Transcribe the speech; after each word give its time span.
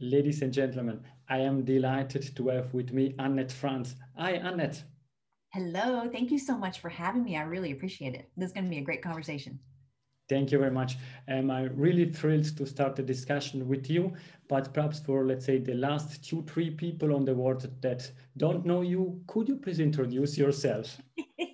Ladies 0.00 0.42
and 0.42 0.52
gentlemen, 0.52 1.00
I 1.28 1.38
am 1.38 1.64
delighted 1.64 2.36
to 2.36 2.48
have 2.50 2.72
with 2.72 2.92
me 2.92 3.16
Annette 3.18 3.50
Franz. 3.50 3.96
Hi, 4.16 4.34
Annette. 4.34 4.84
Hello, 5.52 6.08
thank 6.08 6.30
you 6.30 6.38
so 6.38 6.56
much 6.56 6.78
for 6.78 6.88
having 6.88 7.24
me. 7.24 7.36
I 7.36 7.42
really 7.42 7.72
appreciate 7.72 8.14
it. 8.14 8.30
This 8.36 8.50
is 8.50 8.52
going 8.52 8.66
to 8.66 8.70
be 8.70 8.78
a 8.78 8.84
great 8.84 9.02
conversation. 9.02 9.58
Thank 10.28 10.52
you 10.52 10.58
very 10.60 10.70
much. 10.70 10.98
Um, 11.26 11.50
I'm 11.50 11.74
really 11.74 12.12
thrilled 12.12 12.56
to 12.58 12.64
start 12.64 12.94
the 12.94 13.02
discussion 13.02 13.66
with 13.66 13.90
you. 13.90 14.12
But 14.48 14.72
perhaps 14.72 15.00
for, 15.00 15.26
let's 15.26 15.44
say, 15.44 15.58
the 15.58 15.74
last 15.74 16.22
two, 16.22 16.42
three 16.42 16.70
people 16.70 17.12
on 17.12 17.24
the 17.24 17.34
world 17.34 17.68
that 17.80 18.08
don't 18.36 18.64
know 18.64 18.82
you, 18.82 19.20
could 19.26 19.48
you 19.48 19.56
please 19.56 19.80
introduce 19.80 20.38
yourself? 20.38 20.96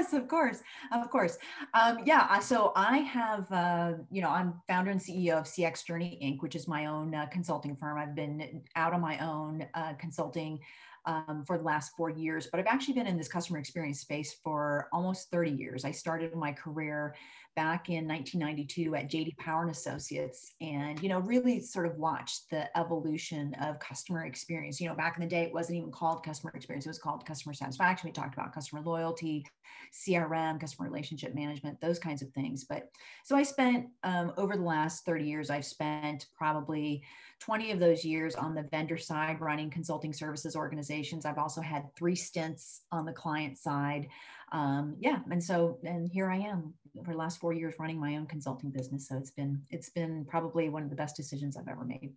yes, 0.00 0.12
of 0.12 0.28
course, 0.28 0.62
of 0.92 1.10
course. 1.10 1.38
Um, 1.74 1.98
yeah, 2.04 2.38
so 2.38 2.72
I 2.74 2.98
have, 2.98 3.50
uh, 3.52 3.92
you 4.10 4.22
know, 4.22 4.30
I'm 4.30 4.54
founder 4.66 4.90
and 4.90 5.00
CEO 5.00 5.38
of 5.38 5.44
CX 5.44 5.84
Journey 5.84 6.18
Inc., 6.22 6.42
which 6.42 6.54
is 6.54 6.66
my 6.66 6.86
own 6.86 7.14
uh, 7.14 7.26
consulting 7.26 7.76
firm. 7.76 7.98
I've 7.98 8.14
been 8.14 8.62
out 8.76 8.92
on 8.94 9.00
my 9.00 9.18
own 9.18 9.66
uh, 9.74 9.94
consulting 9.94 10.60
um, 11.06 11.44
for 11.46 11.58
the 11.58 11.64
last 11.64 11.92
four 11.96 12.10
years, 12.10 12.48
but 12.50 12.60
I've 12.60 12.66
actually 12.66 12.94
been 12.94 13.06
in 13.06 13.16
this 13.16 13.28
customer 13.28 13.58
experience 13.58 14.00
space 14.00 14.36
for 14.42 14.88
almost 14.92 15.30
30 15.30 15.50
years. 15.50 15.84
I 15.84 15.90
started 15.90 16.34
my 16.34 16.52
career 16.52 17.14
back 17.56 17.88
in 17.88 18.06
1992 18.06 18.94
at 18.94 19.10
JD 19.10 19.36
Power 19.38 19.62
and 19.62 19.70
Associates 19.70 20.54
and 20.60 21.02
you 21.02 21.08
know 21.08 21.18
really 21.20 21.60
sort 21.60 21.86
of 21.86 21.96
watched 21.96 22.48
the 22.50 22.76
evolution 22.78 23.54
of 23.60 23.78
customer 23.78 24.24
experience. 24.24 24.80
You 24.80 24.88
know 24.88 24.94
back 24.94 25.16
in 25.16 25.22
the 25.22 25.28
day 25.28 25.42
it 25.42 25.52
wasn't 25.52 25.78
even 25.78 25.90
called 25.90 26.24
customer 26.24 26.52
experience. 26.54 26.86
It 26.86 26.90
was 26.90 26.98
called 26.98 27.26
customer 27.26 27.52
satisfaction. 27.52 28.08
We 28.08 28.12
talked 28.12 28.34
about 28.34 28.52
customer 28.52 28.82
loyalty 28.82 29.44
CRM 29.92 30.60
customer 30.60 30.88
relationship 30.88 31.34
management 31.34 31.80
those 31.80 31.98
kinds 31.98 32.22
of 32.22 32.30
things. 32.30 32.64
But 32.64 32.88
so 33.24 33.36
I 33.36 33.42
spent 33.42 33.86
um, 34.04 34.32
over 34.36 34.56
the 34.56 34.62
last 34.62 35.04
30 35.04 35.24
years 35.24 35.50
I've 35.50 35.64
spent 35.64 36.26
probably 36.36 37.02
20 37.40 37.72
of 37.72 37.80
those 37.80 38.04
years 38.04 38.34
on 38.34 38.54
the 38.54 38.64
vendor 38.64 38.98
side 38.98 39.40
running 39.40 39.70
consulting 39.70 40.12
services 40.12 40.54
organizations. 40.54 41.24
I've 41.24 41.38
also 41.38 41.60
had 41.60 41.84
three 41.96 42.14
stints 42.14 42.82
on 42.92 43.06
the 43.06 43.12
client 43.12 43.58
side 43.58 44.08
um, 44.52 44.96
yeah 44.98 45.20
and 45.30 45.42
so 45.42 45.78
and 45.84 46.08
here 46.08 46.30
I 46.30 46.36
am 46.36 46.74
for 47.04 47.12
the 47.12 47.18
last 47.18 47.38
four 47.40 47.52
years 47.52 47.74
running 47.78 47.98
my 47.98 48.16
own 48.16 48.26
consulting 48.26 48.70
business. 48.70 49.08
So 49.08 49.16
it's 49.16 49.30
been 49.30 49.62
it's 49.70 49.90
been 49.90 50.24
probably 50.24 50.68
one 50.68 50.82
of 50.82 50.90
the 50.90 50.96
best 50.96 51.16
decisions 51.16 51.56
I've 51.56 51.68
ever 51.68 51.84
made. 51.84 52.14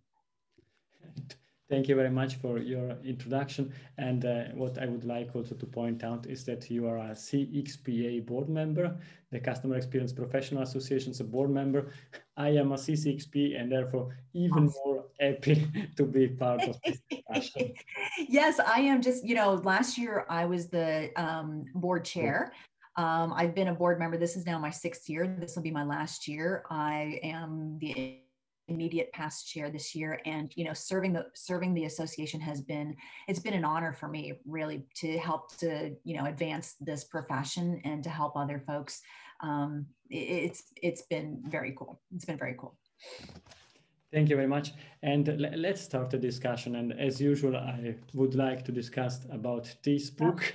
Thank 1.70 1.88
you 1.88 1.94
very 1.94 2.10
much 2.10 2.34
for 2.36 2.58
your 2.58 2.90
introduction. 3.04 3.72
And 3.96 4.24
uh, 4.26 4.44
what 4.54 4.76
I 4.76 4.84
would 4.84 5.04
like 5.04 5.34
also 5.34 5.54
to 5.54 5.66
point 5.66 6.04
out 6.04 6.26
is 6.26 6.44
that 6.44 6.70
you 6.70 6.86
are 6.86 6.98
a 6.98 7.12
CXPA 7.12 8.26
board 8.26 8.50
member, 8.50 8.94
the 9.32 9.40
Customer 9.40 9.76
Experience 9.76 10.12
Professional 10.12 10.62
Association's 10.62 11.20
a 11.20 11.24
board 11.24 11.50
member. 11.50 11.90
I 12.36 12.50
am 12.50 12.72
a 12.72 12.76
CCXP 12.76 13.58
and 13.58 13.72
therefore 13.72 14.14
even 14.34 14.66
awesome. 14.66 14.82
more 14.84 15.04
happy 15.18 15.66
to 15.96 16.04
be 16.04 16.28
part 16.28 16.62
of 16.64 16.76
this 16.84 17.00
discussion. 17.10 17.72
yes, 18.28 18.60
I 18.60 18.80
am 18.80 19.00
just, 19.00 19.24
you 19.24 19.34
know, 19.34 19.54
last 19.54 19.96
year 19.96 20.26
I 20.28 20.44
was 20.44 20.68
the 20.68 21.10
um, 21.16 21.64
board 21.74 22.04
chair. 22.04 22.52
Um, 22.96 23.32
I've 23.32 23.54
been 23.54 23.68
a 23.68 23.74
board 23.74 23.98
member. 23.98 24.18
This 24.18 24.36
is 24.36 24.44
now 24.44 24.58
my 24.58 24.70
sixth 24.70 25.08
year. 25.08 25.26
This 25.26 25.56
will 25.56 25.62
be 25.62 25.70
my 25.70 25.84
last 25.84 26.28
year. 26.28 26.62
I 26.70 27.18
am 27.22 27.78
the 27.80 28.20
immediate 28.68 29.12
past 29.12 29.48
chair 29.48 29.70
this 29.70 29.94
year 29.94 30.20
and 30.24 30.52
you 30.56 30.64
know 30.64 30.72
serving 30.72 31.12
the 31.12 31.26
serving 31.34 31.74
the 31.74 31.84
association 31.84 32.40
has 32.40 32.60
been 32.60 32.96
it's 33.28 33.38
been 33.38 33.54
an 33.54 33.64
honor 33.64 33.92
for 33.92 34.08
me 34.08 34.32
really 34.46 34.82
to 34.94 35.18
help 35.18 35.54
to 35.56 35.94
you 36.04 36.16
know 36.16 36.24
advance 36.26 36.74
this 36.80 37.04
profession 37.04 37.80
and 37.84 38.02
to 38.02 38.10
help 38.10 38.36
other 38.36 38.62
folks 38.66 39.02
um, 39.42 39.84
it's 40.08 40.64
it's 40.82 41.02
been 41.02 41.42
very 41.46 41.74
cool 41.76 42.00
it's 42.14 42.24
been 42.24 42.38
very 42.38 42.56
cool 42.58 42.76
Thank 44.12 44.30
you 44.30 44.36
very 44.36 44.46
much. 44.46 44.74
And 45.02 45.26
let's 45.56 45.80
start 45.80 46.08
the 46.08 46.18
discussion. 46.18 46.76
And 46.76 46.92
as 47.00 47.20
usual, 47.20 47.56
I 47.56 47.96
would 48.12 48.36
like 48.36 48.64
to 48.66 48.70
discuss 48.70 49.26
about 49.28 49.74
this 49.82 50.08
book. 50.08 50.54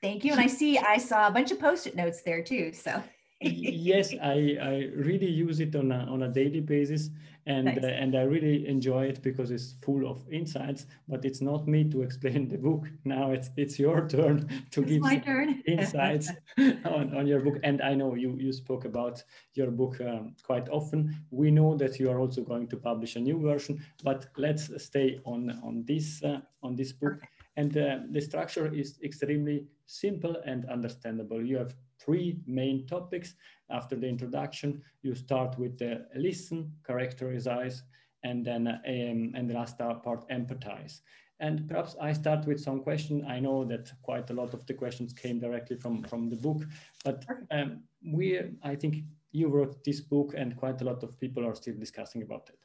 Thank 0.00 0.24
you. 0.24 0.32
And 0.32 0.40
I 0.40 0.46
see 0.46 0.78
I 0.78 0.96
saw 0.96 1.28
a 1.28 1.30
bunch 1.30 1.50
of 1.50 1.60
post-it 1.60 1.94
notes 1.94 2.22
there 2.22 2.42
too. 2.42 2.72
So 2.72 3.02
yes, 3.40 4.12
I, 4.22 4.56
I 4.60 4.90
really 4.94 5.30
use 5.30 5.60
it 5.60 5.74
on 5.76 5.92
a, 5.92 5.98
on 6.10 6.22
a 6.22 6.28
daily 6.28 6.60
basis 6.60 7.10
and 7.48 7.64
nice. 7.64 7.78
uh, 7.82 7.86
and 7.86 8.14
I 8.14 8.22
really 8.22 8.66
enjoy 8.68 9.06
it 9.06 9.22
because 9.22 9.50
it's 9.50 9.76
full 9.82 10.06
of 10.08 10.22
insights. 10.30 10.86
But 11.08 11.24
it's 11.24 11.40
not 11.40 11.66
me 11.66 11.84
to 11.90 12.02
explain 12.02 12.48
the 12.48 12.58
book. 12.58 12.86
Now 13.04 13.32
it's 13.32 13.50
it's 13.56 13.78
your 13.78 14.06
turn 14.06 14.48
to 14.72 14.82
it's 14.82 14.90
give 14.90 15.00
my 15.00 15.16
turn. 15.18 15.62
insights 15.66 16.30
on, 16.58 17.16
on 17.16 17.26
your 17.26 17.40
book. 17.40 17.58
And 17.62 17.80
I 17.80 17.94
know 17.94 18.14
you 18.14 18.36
you 18.38 18.52
spoke 18.52 18.84
about 18.84 19.22
your 19.54 19.70
book 19.70 19.98
um, 20.00 20.36
quite 20.42 20.68
often. 20.68 21.16
We 21.30 21.50
know 21.50 21.74
that 21.76 21.98
you 21.98 22.10
are 22.10 22.20
also 22.20 22.42
going 22.42 22.68
to 22.68 22.76
publish 22.76 23.16
a 23.16 23.20
new 23.20 23.40
version. 23.40 23.80
But 24.04 24.26
let's 24.36 24.70
stay 24.82 25.20
on 25.24 25.58
on 25.64 25.84
this 25.86 26.22
uh, 26.22 26.40
on 26.62 26.76
this 26.76 26.92
book. 26.92 27.18
Perfect. 27.20 27.37
And 27.58 27.76
uh, 27.76 27.98
the 28.12 28.20
structure 28.20 28.72
is 28.72 29.00
extremely 29.02 29.66
simple 29.86 30.36
and 30.46 30.64
understandable. 30.66 31.44
You 31.44 31.58
have 31.58 31.74
three 31.98 32.38
main 32.46 32.86
topics. 32.86 33.34
After 33.68 33.96
the 33.96 34.06
introduction, 34.06 34.80
you 35.02 35.16
start 35.16 35.58
with 35.58 35.76
the 35.76 36.06
listen, 36.14 36.72
characterize, 36.86 37.82
and 38.22 38.46
then 38.46 38.68
um, 38.68 39.32
and 39.34 39.50
the 39.50 39.54
last 39.54 39.76
part, 39.76 40.28
empathize. 40.30 41.00
And 41.40 41.68
perhaps 41.68 41.96
I 42.00 42.12
start 42.12 42.46
with 42.46 42.60
some 42.60 42.80
question. 42.80 43.26
I 43.26 43.40
know 43.40 43.64
that 43.64 43.90
quite 44.02 44.30
a 44.30 44.34
lot 44.34 44.54
of 44.54 44.64
the 44.66 44.74
questions 44.74 45.12
came 45.12 45.40
directly 45.40 45.76
from, 45.76 46.04
from 46.04 46.28
the 46.28 46.36
book, 46.36 46.62
but 47.04 47.24
um, 47.50 47.82
we, 48.06 48.40
I 48.62 48.76
think 48.76 49.02
you 49.32 49.48
wrote 49.48 49.82
this 49.84 50.00
book 50.00 50.32
and 50.36 50.56
quite 50.56 50.80
a 50.80 50.84
lot 50.84 51.02
of 51.02 51.18
people 51.18 51.44
are 51.44 51.56
still 51.56 51.74
discussing 51.76 52.22
about 52.22 52.48
it. 52.50 52.58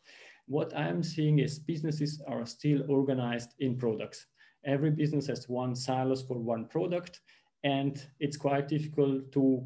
What 0.45 0.75
I'm 0.77 1.01
seeing 1.01 1.39
is 1.39 1.57
businesses 1.57 2.21
are 2.27 2.45
still 2.45 2.83
organized 2.89 3.55
in 3.59 3.75
products 3.75 4.27
every 4.65 4.91
business 4.91 5.27
has 5.27 5.49
one 5.49 5.75
silos 5.75 6.21
for 6.23 6.37
one 6.37 6.65
product 6.65 7.21
and 7.63 8.05
it's 8.19 8.37
quite 8.37 8.67
difficult 8.67 9.31
to 9.31 9.65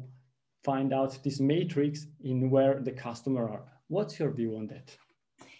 find 0.64 0.92
out 0.92 1.22
this 1.24 1.40
matrix 1.40 2.06
in 2.22 2.50
where 2.50 2.80
the 2.80 2.92
customer 2.92 3.48
are. 3.48 3.72
What's 3.88 4.18
your 4.18 4.30
view 4.30 4.56
on 4.56 4.66
that? 4.68 4.96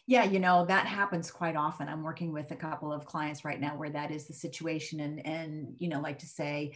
Yeah 0.06 0.25
you 0.25 0.41
know 0.41 0.65
that 0.66 0.87
happens 0.87 1.31
quite 1.31 1.56
often. 1.56 1.88
I'm 1.88 2.03
working 2.03 2.32
with 2.32 2.50
a 2.50 2.56
couple 2.56 2.93
of 2.93 3.04
clients 3.04 3.44
right 3.44 3.60
now 3.60 3.76
where 3.76 3.91
that 3.91 4.10
is 4.10 4.26
the 4.26 4.32
situation 4.32 5.00
and 5.00 5.25
and 5.26 5.75
you 5.78 5.88
know 5.88 6.00
like 6.00 6.19
to 6.20 6.26
say 6.26 6.72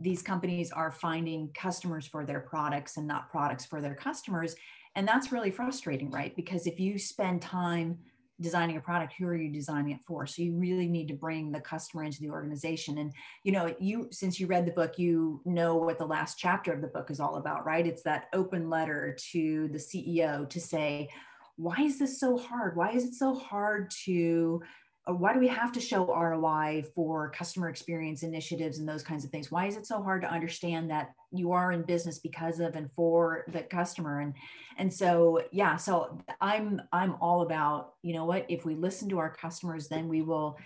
these 0.00 0.22
companies 0.22 0.70
are 0.70 0.92
finding 0.92 1.50
customers 1.52 2.06
for 2.06 2.24
their 2.24 2.40
products 2.40 2.96
and 2.96 3.06
not 3.06 3.30
products 3.30 3.64
for 3.66 3.80
their 3.80 3.94
customers 3.94 4.54
and 4.94 5.06
that's 5.06 5.32
really 5.32 5.50
frustrating 5.50 6.10
right? 6.10 6.34
Because 6.36 6.66
if 6.66 6.78
you 6.78 6.98
spend 6.98 7.42
time 7.42 7.98
designing 8.40 8.76
a 8.76 8.80
product 8.80 9.14
who 9.18 9.26
are 9.26 9.36
you 9.36 9.50
designing 9.50 9.92
it 9.92 10.00
for? 10.06 10.26
So 10.26 10.42
you 10.42 10.54
really 10.54 10.88
need 10.88 11.08
to 11.08 11.14
bring 11.14 11.52
the 11.52 11.60
customer 11.60 12.04
into 12.04 12.20
the 12.20 12.30
organization. 12.30 12.98
And 12.98 13.12
you 13.44 13.52
know 13.52 13.74
you 13.78 14.08
since 14.10 14.38
you 14.38 14.46
read 14.46 14.66
the 14.66 14.72
book 14.72 14.98
you 14.98 15.40
know 15.44 15.76
what 15.76 15.98
the 15.98 16.06
last 16.06 16.38
chapter 16.38 16.72
of 16.72 16.80
the 16.80 16.88
book 16.88 17.10
is 17.10 17.20
all 17.20 17.36
about 17.36 17.66
right? 17.66 17.86
It's 17.86 18.02
that 18.02 18.26
open 18.32 18.68
letter 18.70 19.16
to 19.32 19.68
the 19.68 19.78
ceo 19.78 20.48
to 20.48 20.60
say 20.60 21.08
why 21.56 21.76
is 21.80 21.98
this 21.98 22.20
so 22.20 22.36
hard? 22.36 22.76
Why 22.76 22.90
is 22.90 23.04
it 23.04 23.14
so 23.14 23.34
hard 23.34 23.90
to 24.04 24.62
Uh, 25.08 25.14
why 25.14 25.32
do 25.32 25.38
we 25.38 25.46
have 25.46 25.70
to 25.70 25.80
show 25.80 26.06
ROI 26.06 26.84
for 26.94 27.30
customer 27.30 27.68
experience 27.68 28.22
initiatives 28.22 28.78
and 28.78 28.88
those 28.88 29.02
kinds 29.02 29.24
of 29.24 29.30
things? 29.30 29.50
Why 29.50 29.66
is 29.66 29.76
it 29.76 29.86
so 29.86 30.02
hard 30.02 30.22
to 30.22 30.30
understand 30.30 30.90
that 30.90 31.12
you 31.32 31.52
are 31.52 31.72
in 31.72 31.82
business 31.82 32.18
because 32.18 32.58
of 32.58 32.74
and 32.74 32.90
for 32.92 33.44
the 33.48 33.62
customer? 33.62 34.20
And 34.20 34.34
and 34.78 34.92
so 34.92 35.42
yeah, 35.52 35.76
so 35.76 36.18
I'm 36.40 36.82
I'm 36.92 37.16
all 37.20 37.42
about 37.42 37.94
you 38.02 38.14
know 38.14 38.24
what 38.24 38.46
if 38.48 38.64
we 38.64 38.74
listen 38.74 39.08
to 39.10 39.18
our 39.18 39.32
customers, 39.32 39.88
then 39.88 40.08
we 40.08 40.22
will 40.22 40.58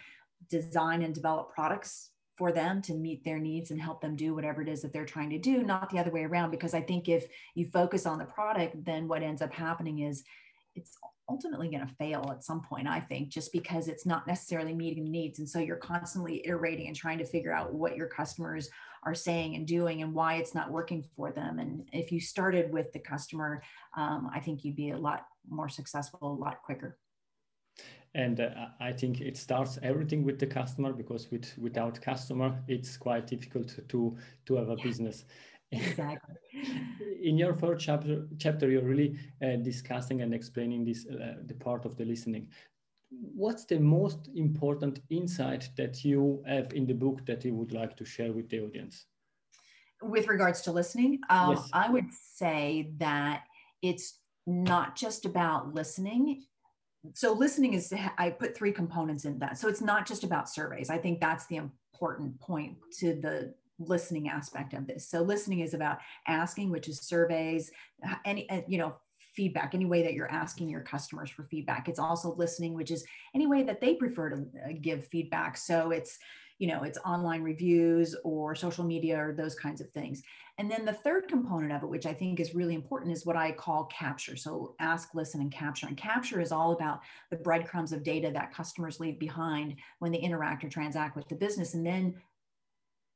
design 0.49 1.03
and 1.03 1.15
develop 1.15 1.55
products 1.55 2.11
for 2.39 2.53
them 2.53 2.81
to 2.81 2.95
meet 2.95 3.23
their 3.23 3.39
needs 3.39 3.71
and 3.71 3.79
help 3.79 4.01
them 4.01 4.17
do 4.17 4.35
whatever 4.35 4.63
it 4.63 4.69
is 4.69 4.81
that 4.81 4.95
they're 4.95 5.05
trying 5.05 5.29
to 5.29 5.39
do, 5.39 5.63
not 5.63 5.91
the 5.91 5.99
other 5.99 6.11
way 6.11 6.25
around. 6.25 6.51
Because 6.51 6.73
I 6.73 6.81
think 6.81 7.07
if 7.07 7.27
you 7.55 7.67
focus 7.67 8.07
on 8.07 8.19
the 8.19 8.25
product, 8.25 8.83
then 8.87 9.07
what 9.07 9.23
ends 9.23 9.43
up 9.43 9.53
happening 9.53 9.99
is 9.99 10.25
it's 10.75 10.97
ultimately 11.31 11.69
going 11.69 11.87
to 11.87 11.95
fail 11.95 12.29
at 12.33 12.45
some 12.45 12.61
point, 12.61 12.89
I 12.89 13.01
think, 13.01 13.29
just 13.29 13.53
because 13.53 13.89
it's 13.89 14.05
not 14.05 14.27
necessarily 14.27 14.75
meeting 14.75 15.05
the 15.05 15.11
needs. 15.11 15.39
And 15.39 15.49
so 15.49 15.61
you're 15.61 15.77
constantly 15.77 16.43
iterating 16.45 16.89
and 16.89 16.97
trying 16.97 17.19
to 17.19 17.25
figure 17.25 17.53
out 17.53 17.73
what 17.73 17.97
your 17.97 18.09
customers 18.09 18.69
are 19.05 19.15
saying 19.15 19.55
and 19.55 19.67
doing 19.67 20.03
and 20.03 20.13
why 20.13 20.35
it's 20.35 20.55
not 20.55 20.71
working 20.71 21.03
for 21.17 21.31
them. 21.31 21.59
And 21.61 21.89
if 21.93 22.11
you 22.13 22.21
started 22.21 22.73
with 22.73 22.93
the 22.93 22.99
customer, 22.99 23.63
um, 23.97 24.31
I 24.35 24.41
think 24.41 24.65
you'd 24.65 24.77
be 24.77 24.91
a 24.91 24.99
lot 24.99 25.27
more 25.49 25.69
successful, 25.69 26.19
a 26.23 26.43
lot 26.45 26.63
quicker. 26.63 26.99
And 28.15 28.41
uh, 28.41 28.51
I 28.81 28.93
think 28.93 29.21
it 29.21 29.37
starts 29.37 29.79
everything 29.85 30.25
with 30.25 30.41
the 30.41 30.47
customer 30.47 30.93
because 30.93 31.31
with 31.31 31.57
without 31.57 32.01
customer, 32.03 32.59
it's 32.67 32.97
quite 32.97 33.29
difficult 33.29 33.69
to 33.89 34.17
to 34.47 34.57
have 34.57 34.69
a 34.69 34.77
yeah. 34.77 34.85
business. 34.85 35.25
Exactly. 35.73 36.35
In 37.23 37.39
your 37.39 37.55
first 37.55 37.85
chapter, 37.85 38.27
chapter 38.39 38.69
you're 38.69 38.83
really 38.83 39.17
uh, 39.43 39.57
discussing 39.57 40.23
and 40.23 40.35
explaining 40.35 40.85
this 40.85 41.07
uh, 41.07 41.35
the 41.47 41.55
part 41.55 41.85
of 41.85 41.97
the 41.97 42.05
listening. 42.05 42.49
What's 43.11 43.65
the 43.65 43.79
most 43.79 44.29
important 44.35 45.01
insight 45.11 45.69
that 45.77 46.05
you 46.05 46.43
have 46.47 46.73
in 46.73 46.87
the 46.87 46.95
book 46.95 47.25
that 47.27 47.45
you 47.45 47.55
would 47.55 47.73
like 47.73 47.97
to 47.97 48.05
share 48.05 48.33
with 48.33 48.49
the 48.49 48.61
audience? 48.61 49.07
With 50.03 50.29
regards 50.29 50.63
to 50.63 50.73
listening, 50.73 51.21
um, 51.29 51.51
yes. 51.51 51.69
I 51.73 51.91
would 51.91 52.11
say 52.13 52.93
that 52.99 53.45
it's 53.83 54.19
not 54.47 54.97
just 54.97 55.25
about 55.25 55.75
listening 55.75 56.47
so 57.15 57.33
listening 57.33 57.75
is 57.75 57.93
i 58.19 58.31
put 58.31 58.57
three 58.57 58.73
components 58.73 59.25
in 59.25 59.39
that 59.39 59.57
so 59.57 59.69
it's 59.69 59.81
not 59.81 60.07
just 60.07 60.25
about 60.25 60.49
surveys 60.49 60.91
i 60.91 60.99
think 60.99 61.21
that's 61.21 61.47
the 61.47 61.57
important 61.57 62.39
point 62.41 62.77
to 62.93 63.15
the 63.15 63.55
listening 63.81 64.29
aspect 64.29 64.75
of 64.75 64.87
this. 64.87 65.09
So 65.09 65.23
listening 65.23 65.61
is 65.61 65.75
about 65.75 65.99
asking 66.27 66.71
which 66.71 66.89
is 66.89 67.01
surveys 67.01 67.71
any 68.25 68.49
uh, 68.51 68.61
you 68.69 68.79
know 68.79 68.95
feedback 69.35 69.75
any 69.75 69.85
way 69.85 70.03
that 70.03 70.15
you're 70.15 70.31
asking 70.31 70.69
your 70.69 70.81
customers 70.81 71.31
for 71.31 71.45
feedback. 71.45 71.89
It's 71.89 71.99
also 71.99 72.35
listening 72.35 72.75
which 72.75 72.91
is 72.91 73.05
any 73.35 73.47
way 73.47 73.63
that 73.63 73.81
they 73.81 73.95
prefer 73.95 74.31
to 74.31 74.37
uh, 74.37 74.73
give 74.81 75.07
feedback. 75.07 75.57
So 75.57 75.91
it's 75.91 76.19
you 76.59 76.67
know 76.67 76.83
it's 76.83 76.99
online 77.07 77.43
reviews 77.43 78.15
or 78.23 78.55
social 78.55 78.85
media 78.85 79.19
or 79.19 79.33
those 79.33 79.55
kinds 79.55 79.81
of 79.81 79.91
things. 79.91 80.23
And 80.59 80.71
then 80.71 80.85
the 80.85 80.93
third 80.93 81.27
component 81.27 81.73
of 81.73 81.83
it 81.83 81.89
which 81.89 82.05
i 82.05 82.13
think 82.13 82.39
is 82.39 82.55
really 82.55 82.75
important 82.75 83.13
is 83.13 83.25
what 83.25 83.37
i 83.37 83.51
call 83.51 83.85
capture. 83.85 84.37
So 84.37 84.75
ask 84.79 85.15
listen 85.15 85.41
and 85.41 85.51
capture. 85.51 85.87
And 85.87 85.97
capture 85.97 86.41
is 86.41 86.53
all 86.53 86.73
about 86.73 87.01
the 87.31 87.37
breadcrumbs 87.37 87.93
of 87.93 88.03
data 88.03 88.31
that 88.35 88.53
customers 88.53 89.01
leave 89.01 89.19
behind 89.19 89.77
when 90.01 90.13
they 90.13 90.19
interact 90.19 90.65
or 90.65 90.69
transact 90.69 91.17
with 91.17 91.29
the 91.29 91.35
business. 91.35 91.75
And 91.75 91.87
then 91.87 92.15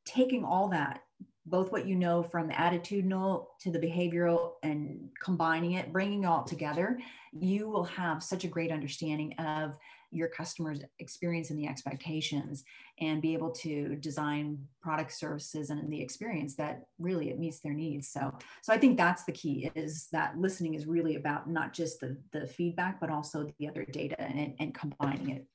taking 0.04 0.44
all 0.44 0.68
that 0.68 1.00
both 1.46 1.70
what 1.70 1.86
you 1.86 1.94
know 1.94 2.22
from 2.22 2.46
the 2.48 2.54
attitudinal 2.54 3.46
to 3.60 3.70
the 3.70 3.78
behavioral 3.78 4.52
and 4.62 5.08
combining 5.22 5.72
it 5.72 5.92
bringing 5.92 6.24
it 6.24 6.26
all 6.26 6.44
together 6.44 6.98
you 7.32 7.68
will 7.68 7.84
have 7.84 8.22
such 8.22 8.44
a 8.44 8.48
great 8.48 8.70
understanding 8.70 9.32
of 9.34 9.76
your 10.14 10.28
customers 10.28 10.80
experience 11.00 11.50
and 11.50 11.58
the 11.58 11.66
expectations 11.66 12.64
and 13.00 13.20
be 13.20 13.34
able 13.34 13.50
to 13.50 13.96
design 13.96 14.58
product 14.80 15.12
services 15.12 15.70
and 15.70 15.92
the 15.92 16.00
experience 16.00 16.54
that 16.54 16.84
really 17.00 17.30
it 17.30 17.38
meets 17.38 17.58
their 17.58 17.72
needs. 17.72 18.08
So 18.08 18.32
so 18.62 18.72
i 18.72 18.78
think 18.78 18.96
that's 18.96 19.24
the 19.24 19.32
key 19.32 19.70
is 19.74 20.08
that 20.12 20.38
listening 20.38 20.74
is 20.74 20.86
really 20.86 21.16
about 21.16 21.50
not 21.50 21.72
just 21.72 22.00
the 22.00 22.16
the 22.32 22.46
feedback 22.46 23.00
but 23.00 23.10
also 23.10 23.52
the 23.58 23.68
other 23.68 23.84
data 23.84 24.20
and, 24.20 24.54
and 24.60 24.74
combining 24.74 25.30
it 25.30 25.46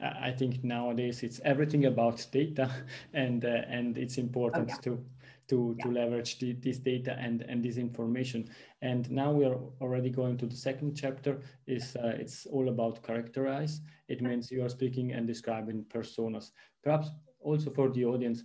I 0.00 0.32
think 0.32 0.64
nowadays 0.64 1.22
it's 1.22 1.40
everything 1.44 1.86
about 1.86 2.26
data, 2.32 2.70
and 3.14 3.44
uh, 3.44 3.62
and 3.68 3.96
it's 3.96 4.18
important 4.18 4.70
oh, 4.70 4.74
yeah. 4.74 4.80
to 4.82 5.04
to, 5.48 5.74
yeah. 5.78 5.84
to 5.84 5.90
leverage 5.90 6.38
the, 6.38 6.52
this 6.54 6.78
data 6.78 7.16
and, 7.18 7.42
and 7.42 7.62
this 7.62 7.76
information. 7.76 8.48
And 8.82 9.10
now 9.10 9.30
we 9.32 9.44
are 9.44 9.58
already 9.80 10.10
going 10.10 10.38
to 10.38 10.46
the 10.46 10.56
second 10.56 10.94
chapter. 10.94 11.40
Is 11.66 11.96
uh, 11.96 12.16
it's 12.18 12.46
all 12.46 12.68
about 12.68 13.02
characterize. 13.02 13.80
It 14.08 14.22
means 14.22 14.50
you 14.50 14.64
are 14.64 14.68
speaking 14.68 15.12
and 15.12 15.26
describing 15.26 15.84
personas. 15.84 16.50
Perhaps 16.82 17.10
also 17.40 17.70
for 17.70 17.90
the 17.90 18.04
audience, 18.04 18.42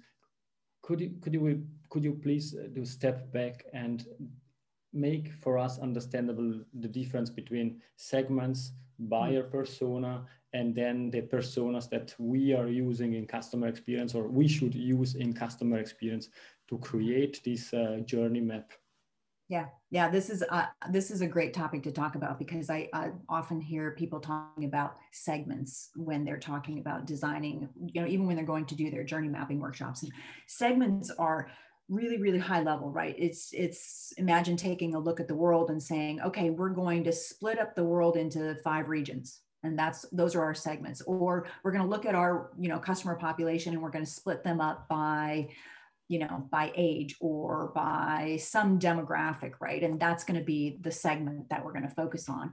could 0.82 1.02
you 1.02 1.12
could 1.22 1.34
you 1.34 1.66
could 1.90 2.04
you 2.04 2.14
please 2.14 2.56
uh, 2.56 2.68
do 2.74 2.86
step 2.86 3.32
back 3.32 3.66
and 3.74 4.06
make 4.92 5.32
for 5.34 5.58
us 5.58 5.80
understandable 5.80 6.62
the 6.80 6.88
difference 6.88 7.30
between 7.30 7.80
segments, 7.96 8.72
buyer 8.98 9.44
mm. 9.44 9.52
persona, 9.52 10.26
and 10.54 10.74
then 10.74 11.12
the 11.12 11.22
personas 11.22 11.90
that 11.90 12.16
we 12.18 12.54
are 12.54 12.68
using 12.68 13.14
in 13.14 13.26
customer 13.26 13.68
experience 13.68 14.16
or 14.16 14.28
we 14.28 14.48
should 14.48 14.74
use 14.74 15.16
in 15.16 15.34
customer 15.34 15.78
experience 15.78 16.30
to 16.68 16.78
create 16.80 17.42
this 17.44 17.74
uh, 17.74 18.00
journey 18.06 18.42
map. 18.42 18.72
Yeah. 19.48 19.66
Yeah 19.90 20.10
this 20.10 20.30
is 20.30 20.44
uh, 20.50 20.66
this 20.92 21.10
is 21.10 21.22
a 21.22 21.28
great 21.28 21.54
topic 21.54 21.84
to 21.84 21.92
talk 21.92 22.16
about 22.16 22.38
because 22.38 22.70
I, 22.70 22.88
I 22.94 23.12
often 23.28 23.60
hear 23.60 23.92
people 23.92 24.20
talking 24.20 24.66
about 24.66 24.98
segments 25.12 25.90
when 25.96 26.24
they're 26.24 26.38
talking 26.38 26.80
about 26.80 27.06
designing 27.06 27.68
you 27.92 28.02
know 28.02 28.08
even 28.08 28.28
when 28.28 28.36
they're 28.36 28.46
going 28.46 28.66
to 28.68 28.76
do 28.76 28.92
their 28.92 29.04
journey 29.04 29.28
mapping 29.28 29.60
workshops. 29.60 30.04
And 30.04 30.12
segments 30.48 31.10
are 31.12 31.50
really 31.90 32.18
really 32.20 32.38
high 32.38 32.62
level 32.62 32.92
right? 32.92 33.16
It's 33.18 33.50
it's 33.52 34.14
imagine 34.18 34.56
taking 34.56 34.94
a 34.94 35.00
look 35.00 35.20
at 35.20 35.28
the 35.28 35.36
world 35.36 35.72
and 35.72 35.82
saying 35.82 36.22
okay 36.22 36.52
we're 36.52 36.70
going 36.70 37.04
to 37.06 37.12
split 37.12 37.60
up 37.60 37.76
the 37.76 37.84
world 37.84 38.18
into 38.18 38.56
five 38.64 38.88
regions 38.88 39.42
and 39.64 39.78
that's 39.78 40.06
those 40.12 40.36
are 40.36 40.44
our 40.44 40.56
segments 40.56 41.02
or 41.02 41.48
we're 41.64 41.72
going 41.72 41.84
to 41.84 41.90
look 41.90 42.06
at 42.06 42.16
our 42.16 42.52
you 42.58 42.70
know 42.70 42.80
customer 42.80 43.16
population 43.16 43.74
and 43.74 43.82
we're 43.82 43.90
going 43.90 44.06
to 44.06 44.10
split 44.10 44.44
them 44.44 44.62
up 44.62 44.88
by 44.88 45.48
you 46.10 46.18
know, 46.18 46.48
by 46.52 46.74
age 46.76 47.16
or 47.22 47.72
by 47.74 48.38
some 48.42 48.80
demographic, 48.80 49.54
right? 49.62 49.84
And 49.84 50.00
that's 50.00 50.24
going 50.24 50.40
to 50.40 50.46
be 50.46 50.78
the 50.82 50.92
segment 50.92 51.48
that 51.50 51.64
we're 51.64 51.72
going 51.72 51.88
to 51.88 51.96
focus 51.96 52.28
on. 52.28 52.52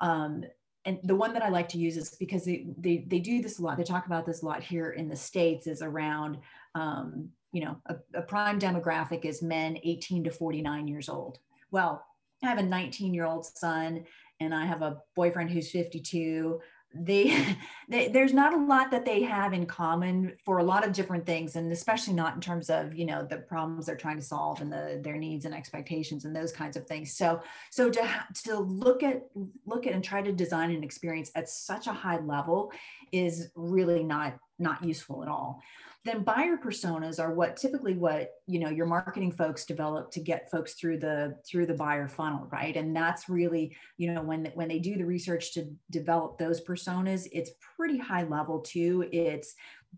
Um, 0.00 0.44
and 0.86 0.98
the 1.04 1.14
one 1.14 1.34
that 1.34 1.42
I 1.42 1.50
like 1.50 1.68
to 1.70 1.78
use 1.78 1.96
is 1.98 2.16
because 2.18 2.44
they, 2.44 2.66
they, 2.78 3.04
they 3.06 3.18
do 3.18 3.42
this 3.42 3.58
a 3.58 3.62
lot. 3.62 3.76
They 3.76 3.84
talk 3.84 4.06
about 4.06 4.24
this 4.24 4.42
a 4.42 4.46
lot 4.46 4.62
here 4.62 4.90
in 4.90 5.08
the 5.08 5.16
States 5.16 5.66
is 5.66 5.82
around, 5.82 6.38
um, 6.74 7.28
you 7.52 7.64
know, 7.64 7.76
a, 7.86 7.96
a 8.14 8.22
prime 8.22 8.58
demographic 8.58 9.26
is 9.26 9.42
men 9.42 9.78
18 9.82 10.24
to 10.24 10.30
49 10.30 10.88
years 10.88 11.10
old. 11.10 11.38
Well, 11.70 12.02
I 12.42 12.46
have 12.48 12.58
a 12.58 12.62
19 12.62 13.12
year 13.12 13.26
old 13.26 13.44
son 13.44 14.04
and 14.40 14.54
I 14.54 14.66
have 14.66 14.82
a 14.82 14.98
boyfriend 15.14 15.50
who's 15.50 15.70
52 15.70 16.60
they, 16.94 17.56
they, 17.88 18.08
there's 18.08 18.32
not 18.32 18.54
a 18.54 18.64
lot 18.64 18.90
that 18.90 19.04
they 19.04 19.22
have 19.22 19.52
in 19.52 19.66
common 19.66 20.36
for 20.44 20.58
a 20.58 20.64
lot 20.64 20.86
of 20.86 20.92
different 20.92 21.26
things 21.26 21.56
and 21.56 21.70
especially 21.72 22.14
not 22.14 22.34
in 22.34 22.40
terms 22.40 22.70
of 22.70 22.94
you 22.94 23.04
know 23.04 23.26
the 23.28 23.38
problems 23.38 23.86
they're 23.86 23.96
trying 23.96 24.16
to 24.16 24.22
solve 24.22 24.60
and 24.60 24.72
the 24.72 25.00
their 25.02 25.16
needs 25.16 25.44
and 25.44 25.54
expectations 25.54 26.24
and 26.24 26.34
those 26.34 26.52
kinds 26.52 26.76
of 26.76 26.86
things. 26.86 27.16
So 27.16 27.40
so 27.70 27.90
to 27.90 28.24
to 28.44 28.58
look 28.58 29.02
at 29.02 29.24
look 29.64 29.86
at 29.86 29.92
and 29.92 30.02
try 30.02 30.22
to 30.22 30.32
design 30.32 30.70
an 30.70 30.84
experience 30.84 31.30
at 31.34 31.48
such 31.48 31.86
a 31.86 31.92
high 31.92 32.18
level 32.18 32.72
is 33.12 33.50
really 33.54 34.02
not 34.02 34.38
not 34.58 34.82
useful 34.82 35.22
at 35.22 35.28
all 35.28 35.60
then 36.06 36.22
buyer 36.22 36.56
personas 36.56 37.20
are 37.20 37.34
what 37.34 37.56
typically 37.56 37.94
what 37.94 38.34
you 38.46 38.58
know 38.58 38.68
your 38.68 38.86
marketing 38.86 39.32
folks 39.32 39.64
develop 39.64 40.10
to 40.10 40.20
get 40.20 40.50
folks 40.50 40.74
through 40.74 40.98
the 40.98 41.36
through 41.46 41.66
the 41.66 41.74
buyer 41.74 42.08
funnel 42.08 42.48
right? 42.50 42.76
And 42.76 42.94
that's 42.94 43.28
really 43.28 43.76
you 43.96 44.12
know 44.12 44.22
when 44.22 44.46
when 44.54 44.68
they 44.68 44.78
do 44.78 44.96
the 44.96 45.04
research 45.04 45.52
to 45.54 45.66
develop 45.90 46.38
those 46.38 46.60
personas 46.60 47.26
it's 47.32 47.50
pretty 47.76 47.98
high 47.98 48.24
level 48.24 48.60
too. 48.60 49.08
It's 49.12 49.54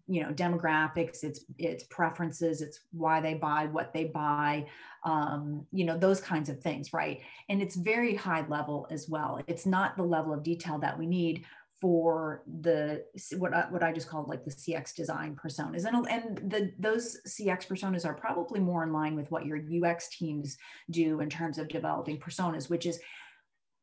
you 0.07 0.23
know 0.23 0.31
demographics 0.31 1.25
it's 1.25 1.45
it's 1.59 1.85
preferences 1.85 2.63
it's 2.63 2.81
why 2.93 3.21
they 3.21 3.35
buy 3.35 3.67
what 3.67 3.93
they 3.93 4.05
buy 4.05 4.65
um, 5.05 5.67
you 5.73 5.85
know 5.85 5.97
those 5.97 6.21
kinds 6.21 6.49
of 6.49 6.61
things 6.61 6.93
right? 6.93 7.21
And 7.49 7.63
it's 7.63 7.77
very 7.77 8.15
high 8.15 8.47
level 8.49 8.87
as 8.91 9.09
well. 9.09 9.41
It's 9.47 9.67
not 9.67 9.97
the 9.97 10.03
level 10.03 10.33
of 10.33 10.43
detail 10.43 10.79
that 10.79 10.99
we 10.99 11.07
need 11.07 11.45
for 11.81 12.43
the 12.61 13.05
what 13.37 13.55
I, 13.55 13.67
what 13.71 13.83
I 13.83 13.93
just 13.93 14.09
called 14.09 14.29
like 14.29 14.45
the 14.45 14.51
CX 14.51 14.95
design 14.95 15.37
personas, 15.37 15.85
and 15.85 16.07
and 16.09 16.51
the 16.51 16.73
those 16.79 17.19
CX 17.27 17.67
personas 17.69 18.05
are 18.05 18.15
probably 18.15 18.61
more 18.61 18.83
in 18.83 18.93
line 18.93 19.15
with 19.15 19.31
what 19.31 19.47
your 19.47 19.59
UX 19.59 20.09
teams 20.09 20.57
do 20.91 21.21
in 21.21 21.31
terms 21.31 21.59
of 21.59 21.69
developing 21.69 22.19
personas, 22.19 22.69
which 22.69 22.87
is 22.87 23.01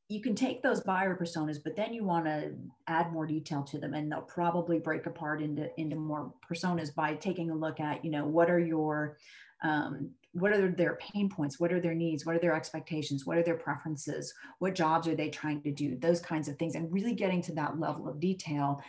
you 0.07 0.21
can 0.21 0.35
take 0.35 0.61
those 0.61 0.81
buyer 0.81 1.15
personas, 1.15 1.57
but 1.63 1.75
then 1.75 1.91
you 1.91 2.03
want 2.03 2.25
to 2.25 2.53
add 2.87 3.11
more 3.11 3.25
detail 3.25 3.63
to 3.63 3.79
them, 3.79 3.93
and 3.93 4.11
they'll 4.11 4.21
probably 4.21 4.77
break 4.77 5.05
apart 5.05 5.41
into 5.41 5.69
into 5.79 5.95
more 5.95 6.33
personas 6.49 6.93
by 6.93 7.15
taking 7.15 7.49
a 7.49 7.55
look 7.55 7.79
at 7.79 8.03
you 8.03 8.11
know 8.11 8.25
what 8.25 8.49
are 8.49 8.59
your 8.59 9.17
um, 9.65 10.11
what 10.33 10.51
are 10.51 10.69
their 10.69 10.97
pain 10.97 11.29
points? 11.29 11.59
What 11.59 11.71
are 11.71 11.79
their 11.79 11.95
needs? 11.95 12.25
What 12.25 12.35
are 12.35 12.39
their 12.39 12.55
expectations? 12.55 13.25
What 13.25 13.37
are 13.37 13.43
their 13.43 13.55
preferences? 13.55 14.33
What 14.59 14.75
jobs 14.75 15.07
are 15.07 15.15
they 15.15 15.29
trying 15.29 15.61
to 15.63 15.71
do? 15.71 15.97
Those 15.97 16.19
kinds 16.19 16.47
of 16.47 16.57
things 16.57 16.75
and 16.75 16.91
really 16.91 17.13
getting 17.13 17.41
to 17.43 17.53
that 17.53 17.79
level 17.79 18.07
of 18.07 18.19
detail 18.19 18.81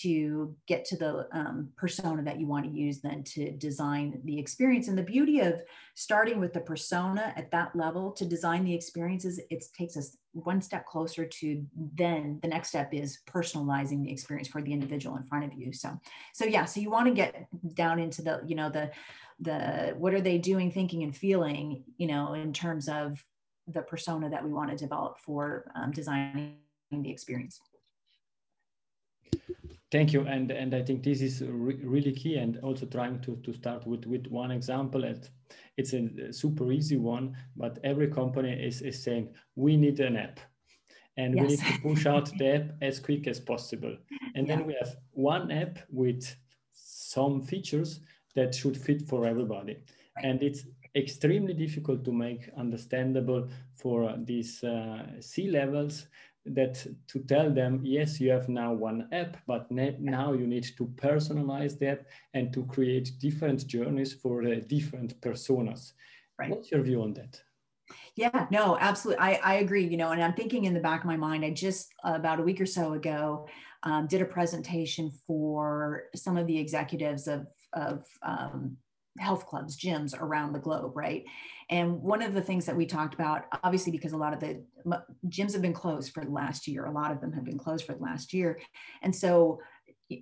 to 0.00 0.56
get 0.66 0.84
to 0.86 0.96
the 0.96 1.28
um, 1.32 1.68
persona 1.76 2.22
that 2.22 2.40
you 2.40 2.46
want 2.46 2.64
to 2.64 2.70
use 2.70 3.00
then 3.00 3.22
to 3.22 3.50
design 3.52 4.18
the 4.24 4.38
experience. 4.38 4.88
And 4.88 4.96
the 4.96 5.02
beauty 5.02 5.40
of 5.40 5.60
starting 5.94 6.40
with 6.40 6.54
the 6.54 6.60
persona 6.60 7.34
at 7.36 7.50
that 7.50 7.76
level 7.76 8.10
to 8.12 8.24
design 8.24 8.64
the 8.64 8.74
experiences 8.74 9.38
it 9.50 9.64
takes 9.76 9.96
us 9.96 10.16
one 10.32 10.60
step 10.60 10.86
closer 10.86 11.24
to 11.24 11.64
then 11.76 12.40
the 12.42 12.48
next 12.48 12.70
step 12.70 12.92
is 12.92 13.20
personalizing 13.28 14.02
the 14.02 14.10
experience 14.10 14.48
for 14.48 14.62
the 14.62 14.72
individual 14.72 15.16
in 15.16 15.22
front 15.24 15.44
of 15.44 15.52
you. 15.52 15.72
So 15.72 16.00
so 16.32 16.44
yeah 16.46 16.64
so 16.64 16.80
you 16.80 16.90
want 16.90 17.06
to 17.06 17.14
get 17.14 17.46
down 17.74 18.00
into 18.00 18.22
the 18.22 18.42
you 18.46 18.56
know 18.56 18.70
the 18.70 18.90
the 19.40 19.94
what 19.98 20.14
are 20.14 20.20
they 20.20 20.38
doing 20.38 20.70
thinking 20.70 21.02
and 21.02 21.16
feeling 21.16 21.84
you 21.96 22.06
know 22.06 22.34
in 22.34 22.52
terms 22.52 22.88
of 22.88 23.24
the 23.66 23.82
persona 23.82 24.28
that 24.30 24.44
we 24.44 24.52
want 24.52 24.70
to 24.70 24.76
develop 24.76 25.18
for 25.18 25.70
um, 25.74 25.90
designing 25.90 26.56
the 26.90 27.10
experience. 27.10 27.60
Thank 29.90 30.12
you. 30.12 30.26
And 30.26 30.50
and 30.50 30.74
i 30.74 30.82
think 30.82 31.04
this 31.04 31.20
is 31.20 31.42
re 31.42 31.74
really 31.84 32.12
key 32.12 32.36
and 32.36 32.58
also 32.58 32.86
trying 32.86 33.20
to 33.20 33.36
to 33.44 33.52
start 33.52 33.86
with 33.86 34.06
with 34.06 34.26
one 34.26 34.50
example. 34.50 35.04
At 35.04 35.28
it's 35.76 35.92
a 35.92 36.32
super 36.32 36.72
easy 36.72 36.96
one 36.96 37.36
but 37.56 37.78
every 37.84 38.08
company 38.08 38.52
is 38.52 38.82
is 38.82 39.02
saying 39.02 39.32
we 39.54 39.76
need 39.76 40.00
an 40.00 40.16
app. 40.16 40.40
And 41.16 41.36
yes. 41.36 41.42
we 41.42 41.48
need 41.50 41.60
to 41.60 41.80
push 41.80 42.06
out 42.06 42.26
the 42.38 42.54
app 42.56 42.66
as 42.82 42.98
quick 42.98 43.28
as 43.28 43.38
possible. 43.38 43.96
And 44.34 44.48
yeah. 44.48 44.56
then 44.56 44.66
we 44.66 44.74
have 44.80 44.96
one 45.12 45.52
app 45.52 45.78
with 45.88 46.34
some 46.72 47.40
features 47.40 48.00
that 48.34 48.54
should 48.54 48.76
fit 48.76 49.02
for 49.02 49.26
everybody. 49.26 49.78
And 50.22 50.42
it's 50.42 50.64
extremely 50.94 51.54
difficult 51.54 52.04
to 52.04 52.12
make 52.12 52.50
understandable 52.56 53.48
for 53.74 54.14
these 54.18 54.62
uh, 54.62 55.20
C 55.20 55.50
levels 55.50 56.06
that 56.46 56.86
to 57.08 57.18
tell 57.20 57.50
them, 57.50 57.80
yes, 57.82 58.20
you 58.20 58.30
have 58.30 58.48
now 58.48 58.72
one 58.72 59.08
app, 59.12 59.36
but 59.46 59.70
now 59.70 60.32
you 60.32 60.46
need 60.46 60.66
to 60.76 60.86
personalize 60.96 61.78
that 61.78 62.06
and 62.34 62.52
to 62.52 62.64
create 62.66 63.12
different 63.18 63.66
journeys 63.66 64.12
for 64.12 64.44
uh, 64.44 64.60
different 64.68 65.20
personas. 65.20 65.92
Right. 66.38 66.50
What's 66.50 66.70
your 66.70 66.82
view 66.82 67.02
on 67.02 67.14
that? 67.14 67.40
Yeah, 68.16 68.46
no, 68.50 68.76
absolutely. 68.78 69.22
I, 69.22 69.40
I 69.42 69.54
agree. 69.54 69.86
You 69.86 69.96
know, 69.96 70.10
and 70.12 70.22
I'm 70.22 70.34
thinking 70.34 70.64
in 70.64 70.74
the 70.74 70.80
back 70.80 71.00
of 71.00 71.06
my 71.06 71.16
mind, 71.16 71.44
I 71.44 71.50
just 71.50 71.92
uh, 72.04 72.12
about 72.14 72.40
a 72.40 72.42
week 72.42 72.60
or 72.60 72.66
so 72.66 72.92
ago 72.92 73.48
um, 73.82 74.06
did 74.06 74.22
a 74.22 74.26
presentation 74.26 75.10
for 75.26 76.04
some 76.14 76.36
of 76.36 76.46
the 76.46 76.58
executives 76.58 77.26
of, 77.26 77.46
of 77.74 78.06
um, 78.22 78.76
health 79.18 79.46
clubs, 79.46 79.78
gyms 79.78 80.18
around 80.18 80.52
the 80.52 80.58
globe, 80.58 80.96
right? 80.96 81.24
And 81.70 82.02
one 82.02 82.22
of 82.22 82.34
the 82.34 82.42
things 82.42 82.66
that 82.66 82.76
we 82.76 82.86
talked 82.86 83.14
about, 83.14 83.44
obviously, 83.62 83.92
because 83.92 84.12
a 84.12 84.16
lot 84.16 84.32
of 84.32 84.40
the 84.40 84.62
gyms 85.28 85.52
have 85.52 85.62
been 85.62 85.72
closed 85.72 86.12
for 86.12 86.24
the 86.24 86.30
last 86.30 86.66
year, 86.66 86.86
a 86.86 86.92
lot 86.92 87.12
of 87.12 87.20
them 87.20 87.32
have 87.32 87.44
been 87.44 87.58
closed 87.58 87.84
for 87.84 87.94
the 87.94 88.02
last 88.02 88.34
year. 88.34 88.58
And 89.02 89.14
so 89.14 89.60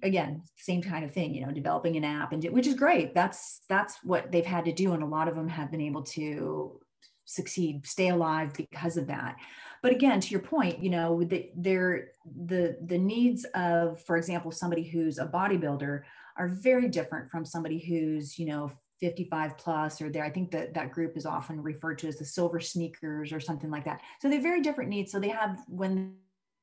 again 0.03 0.43
same 0.57 0.83
kind 0.83 1.05
of 1.05 1.13
thing 1.13 1.35
you 1.35 1.45
know 1.45 1.53
developing 1.53 1.97
an 1.97 2.05
app 2.05 2.33
and 2.33 2.45
which 2.51 2.67
is 2.67 2.75
great 2.75 3.15
that's 3.15 3.63
that's 3.69 3.99
what 4.05 4.31
they've 4.31 4.47
had 4.47 4.65
to 4.65 4.73
do 4.73 4.93
and 4.93 5.03
a 5.03 5.07
lot 5.07 5.29
of 5.29 5.35
them 5.35 5.49
have 5.49 5.71
been 5.71 5.81
able 5.81 6.03
to 6.03 6.81
succeed 7.25 7.87
stay 7.87 8.09
alive 8.09 8.53
because 8.55 8.97
of 8.97 9.07
that 9.07 9.37
but 9.83 9.93
again 9.93 10.21
to 10.21 10.31
your 10.31 10.41
point 10.41 10.83
you 10.83 10.91
know 10.91 11.23
the, 11.25 11.51
the 11.57 12.77
the 12.87 12.99
needs 12.99 13.45
of 13.55 14.01
for 14.03 14.17
example 14.17 14.51
somebody 14.51 14.85
who's 14.85 15.19
a 15.19 15.27
bodybuilder 15.27 16.03
are 16.37 16.49
very 16.49 16.89
different 16.89 17.31
from 17.31 17.45
somebody 17.45 17.79
who's 17.79 18.39
you 18.39 18.47
know 18.47 18.71
55 19.01 19.59
plus 19.59 20.01
or 20.01 20.11
there 20.11 20.25
i 20.25 20.31
think 20.31 20.53
that 20.53 20.75
that 20.75 20.93
group 20.93 21.17
is 21.17 21.27
often 21.27 21.61
referred 21.61 21.99
to 21.99 22.09
as 22.09 22.17
the 22.17 22.25
silver 22.25 22.61
sneakers 22.61 23.33
or 23.33 23.41
something 23.41 23.71
like 23.71 23.85
that. 23.85 24.01
So 24.21 24.31
they're 24.31 24.41
very 24.41 24.63
different 24.63 24.91
needs. 24.91 25.11
So 25.11 25.19
they 25.19 25.29
have 25.29 25.59
when 25.69 26.17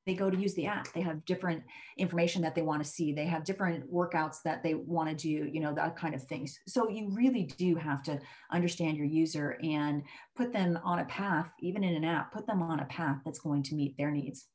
they 0.05 0.15
go 0.15 0.29
to 0.29 0.37
use 0.37 0.55
the 0.55 0.65
app 0.65 0.91
they 0.93 1.01
have 1.01 1.23
different 1.25 1.61
information 1.97 2.41
that 2.41 2.55
they 2.55 2.61
want 2.61 2.83
to 2.83 2.89
see. 2.89 3.11
They 3.11 3.25
have 3.25 3.43
different 3.43 3.91
workouts 3.93 4.37
that 4.43 4.63
they 4.63 4.73
want 4.73 5.09
to 5.09 5.15
do 5.15 5.49
you 5.51 5.59
know 5.59 5.73
that 5.75 5.97
kind 5.97 6.15
of 6.15 6.23
things. 6.23 6.57
So 6.67 6.89
you 6.89 7.09
really 7.09 7.43
do 7.43 7.75
have 7.75 8.01
to 8.03 8.19
understand 8.51 8.97
your 8.97 9.05
user 9.05 9.59
and 9.61 10.03
put 10.35 10.53
them 10.53 10.79
on 10.83 10.99
a 10.99 11.05
path 11.05 11.51
even 11.59 11.83
in 11.83 11.95
an 11.95 12.05
app 12.05 12.31
put 12.31 12.47
them 12.47 12.63
on 12.63 12.79
a 12.79 12.85
path 12.85 13.17
that's 13.25 13.39
going 13.39 13.63
to 13.63 13.75
meet 13.75 13.97
their 13.97 14.11
needs 14.11 14.47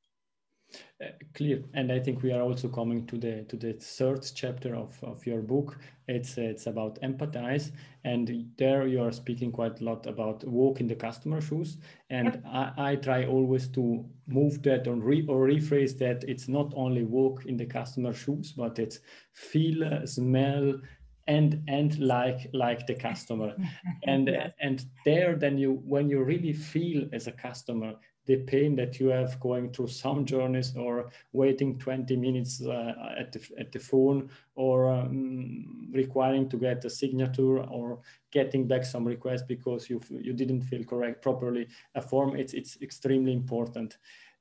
uh, 1.02 1.08
clear. 1.34 1.62
And 1.74 1.90
i 1.92 1.98
think 1.98 2.22
we 2.22 2.32
are 2.32 2.42
also 2.42 2.68
coming 2.68 3.06
to 3.06 3.18
the 3.18 3.44
to 3.48 3.56
the 3.56 3.72
third 3.74 4.24
chapter 4.34 4.74
of, 4.74 4.98
of 5.02 5.26
your 5.26 5.42
book. 5.42 5.78
It's 6.08 6.38
it's 6.38 6.66
about 6.66 7.00
empathize. 7.02 7.72
And 8.04 8.46
there 8.58 8.86
you 8.86 9.02
are 9.02 9.12
speaking 9.12 9.50
quite 9.52 9.80
a 9.80 9.84
lot 9.84 10.06
about 10.06 10.44
walk 10.44 10.80
in 10.80 10.86
the 10.86 10.94
customer 10.94 11.40
shoes. 11.40 11.78
And 12.10 12.26
yep. 12.26 12.42
I, 12.46 12.72
I 12.92 12.96
try 12.96 13.24
always 13.24 13.68
to 13.68 14.04
move 14.26 14.62
that 14.62 14.86
or, 14.86 14.94
re, 14.94 15.24
or 15.26 15.46
rephrase 15.48 15.98
that 15.98 16.24
it's 16.28 16.48
not 16.48 16.72
only 16.76 17.04
walk 17.04 17.46
in 17.46 17.56
the 17.56 17.66
customer 17.66 18.12
shoes 18.12 18.52
but 18.52 18.78
it's 18.78 19.00
feel 19.32 19.84
uh, 19.84 20.06
smell 20.06 20.80
and 21.26 21.62
and 21.68 21.98
like 21.98 22.48
like 22.52 22.86
the 22.86 22.94
customer. 22.94 23.54
And 24.06 24.28
yes. 24.28 24.52
and 24.60 24.84
there 25.04 25.36
then 25.36 25.58
you 25.58 25.82
when 25.84 26.10
you 26.10 26.22
really 26.22 26.52
feel 26.52 27.08
as 27.12 27.26
a 27.26 27.32
customer 27.32 27.94
the 28.26 28.36
pain 28.36 28.74
that 28.76 28.98
you 28.98 29.08
have 29.08 29.38
going 29.40 29.70
through 29.70 29.88
some 30.02 30.24
journeys 30.24 30.76
or 30.76 31.10
waiting 31.32 31.78
20 31.78 32.16
minutes 32.16 32.62
uh, 32.62 33.14
at, 33.18 33.32
the, 33.32 33.40
at 33.58 33.72
the 33.72 33.78
phone 33.78 34.30
or 34.54 34.90
um, 34.90 35.88
requiring 35.92 36.48
to 36.48 36.56
get 36.56 36.84
a 36.84 36.90
signature 36.90 37.58
or 37.64 38.00
getting 38.32 38.66
back 38.66 38.84
some 38.84 39.04
requests 39.04 39.42
because 39.42 39.88
you 39.88 40.00
you 40.10 40.32
didn't 40.32 40.62
feel 40.62 40.84
correct 40.84 41.22
properly 41.22 41.66
a 41.94 42.02
form 42.02 42.36
it's 42.36 42.54
it's 42.54 42.78
extremely 42.82 43.32
important. 43.32 43.98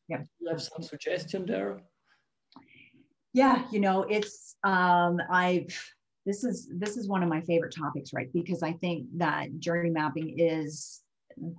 Yeah. 0.07 0.17
Do 0.17 0.23
you 0.41 0.49
have 0.49 0.61
some 0.61 0.81
suggestion 0.81 1.45
there? 1.45 1.81
Yeah 3.33 3.65
you 3.71 3.79
know 3.79 4.03
it's 4.03 4.55
um 4.63 5.19
i've 5.29 5.75
this 6.25 6.43
is 6.43 6.69
this 6.71 6.95
is 6.95 7.07
one 7.07 7.23
of 7.23 7.29
my 7.29 7.41
favorite 7.41 7.75
topics 7.75 8.13
right? 8.13 8.31
Because 8.33 8.63
i 8.63 8.73
think 8.73 9.07
that 9.17 9.59
journey 9.59 9.89
mapping 9.89 10.35
is 10.37 11.02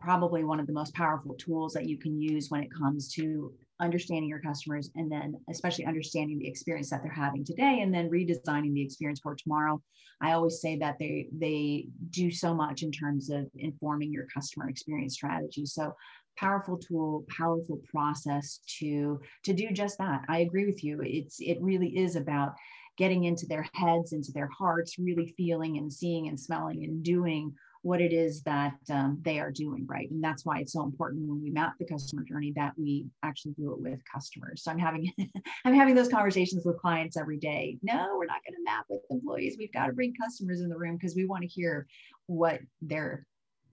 probably 0.01 0.45
one 0.45 0.61
of 0.61 0.67
the 0.67 0.73
most 0.73 0.95
powerful 0.95 1.35
tools 1.35 1.73
that 1.73 1.89
you 1.89 1.99
can 1.99 2.21
use 2.21 2.51
when 2.51 2.63
it 2.63 2.73
comes 2.73 3.13
to 3.15 3.53
understanding 3.81 4.29
your 4.29 4.41
customers 4.41 4.91
and 4.95 5.11
then 5.11 5.35
especially 5.51 5.85
understanding 5.85 6.39
the 6.39 6.47
experience 6.47 6.91
that 6.91 7.03
they're 7.03 7.13
having 7.13 7.45
today 7.45 7.81
and 7.81 7.93
then 7.93 8.11
redesigning 8.11 8.73
the 8.73 8.83
experience 8.83 9.21
for 9.21 9.35
tomorrow. 9.35 9.81
I 10.21 10.33
always 10.33 10.61
say 10.61 10.79
that 10.79 10.99
they 10.99 11.29
they 11.37 11.89
do 12.11 12.31
so 12.31 12.55
much 12.55 12.83
in 12.83 12.93
terms 12.93 13.31
of 13.31 13.47
informing 13.57 14.13
your 14.13 14.27
customer 14.33 14.69
experience 14.69 15.15
strategy. 15.15 15.67
So 15.67 15.95
powerful 16.37 16.79
tool 16.79 17.25
powerful 17.29 17.81
process 17.89 18.61
to 18.79 19.21
to 19.45 19.53
do 19.53 19.71
just 19.71 19.99
that. 19.99 20.25
I 20.29 20.39
agree 20.39 20.67
with 20.67 20.83
you. 20.85 21.01
It's 21.03 21.37
it 21.41 21.59
really 21.61 21.97
is 21.99 22.17
about 22.17 22.55
getting 22.97 23.25
into 23.25 23.47
their 23.47 23.67
heads 23.75 24.13
into 24.13 24.31
their 24.33 24.49
hearts 24.57 24.99
really 24.99 25.35
feeling 25.37 25.79
and 25.79 25.93
seeing 25.93 26.29
and 26.29 26.39
smelling 26.39 26.85
and 26.85 27.03
doing 27.03 27.53
what 27.85 28.01
it 28.01 28.15
is 28.15 28.43
that 28.43 28.79
um, 28.89 29.19
they 29.23 29.39
are 29.39 29.51
doing, 29.51 29.87
right? 29.87 30.11
And 30.11 30.25
that's 30.25 30.47
why 30.47 30.59
it's 30.59 30.73
so 30.73 30.83
important 30.83 31.29
when 31.29 31.43
we 31.43 31.51
map 31.51 31.75
the 31.79 31.85
customer 31.85 32.25
journey 32.25 32.51
that 32.57 32.73
we 32.79 33.05
actually 33.23 33.53
do 33.53 33.73
it 33.73 33.81
with 33.81 34.01
customers. 34.11 34.63
So 34.65 34.71
I'm 34.71 34.79
having 34.79 35.13
I'm 35.67 35.75
having 35.75 35.95
those 35.95 36.09
conversations 36.09 36.65
with 36.65 36.79
clients 36.79 37.19
every 37.19 37.37
day. 37.37 37.79
No, 37.83 38.17
we're 38.17 38.25
not 38.25 38.41
going 38.43 38.57
to 38.57 38.65
map 38.65 38.87
with 38.89 39.03
employees. 39.11 39.57
We've 39.59 39.73
got 39.73 39.89
to 39.89 39.93
bring 39.93 40.15
customers 40.15 40.63
in 40.63 40.71
the 40.71 40.79
room 40.79 40.97
because 40.97 41.15
we 41.15 41.27
want 41.27 41.43
to 41.43 41.49
hear 41.49 41.87
what 42.27 42.61
they're 42.81 43.27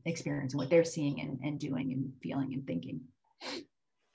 experiencing, 0.03 0.57
what 0.57 0.69
they're 0.69 0.83
seeing 0.83 1.21
and, 1.21 1.39
and 1.41 1.57
doing 1.57 1.93
and 1.93 2.11
feeling 2.21 2.53
and 2.53 2.67
thinking. 2.67 2.99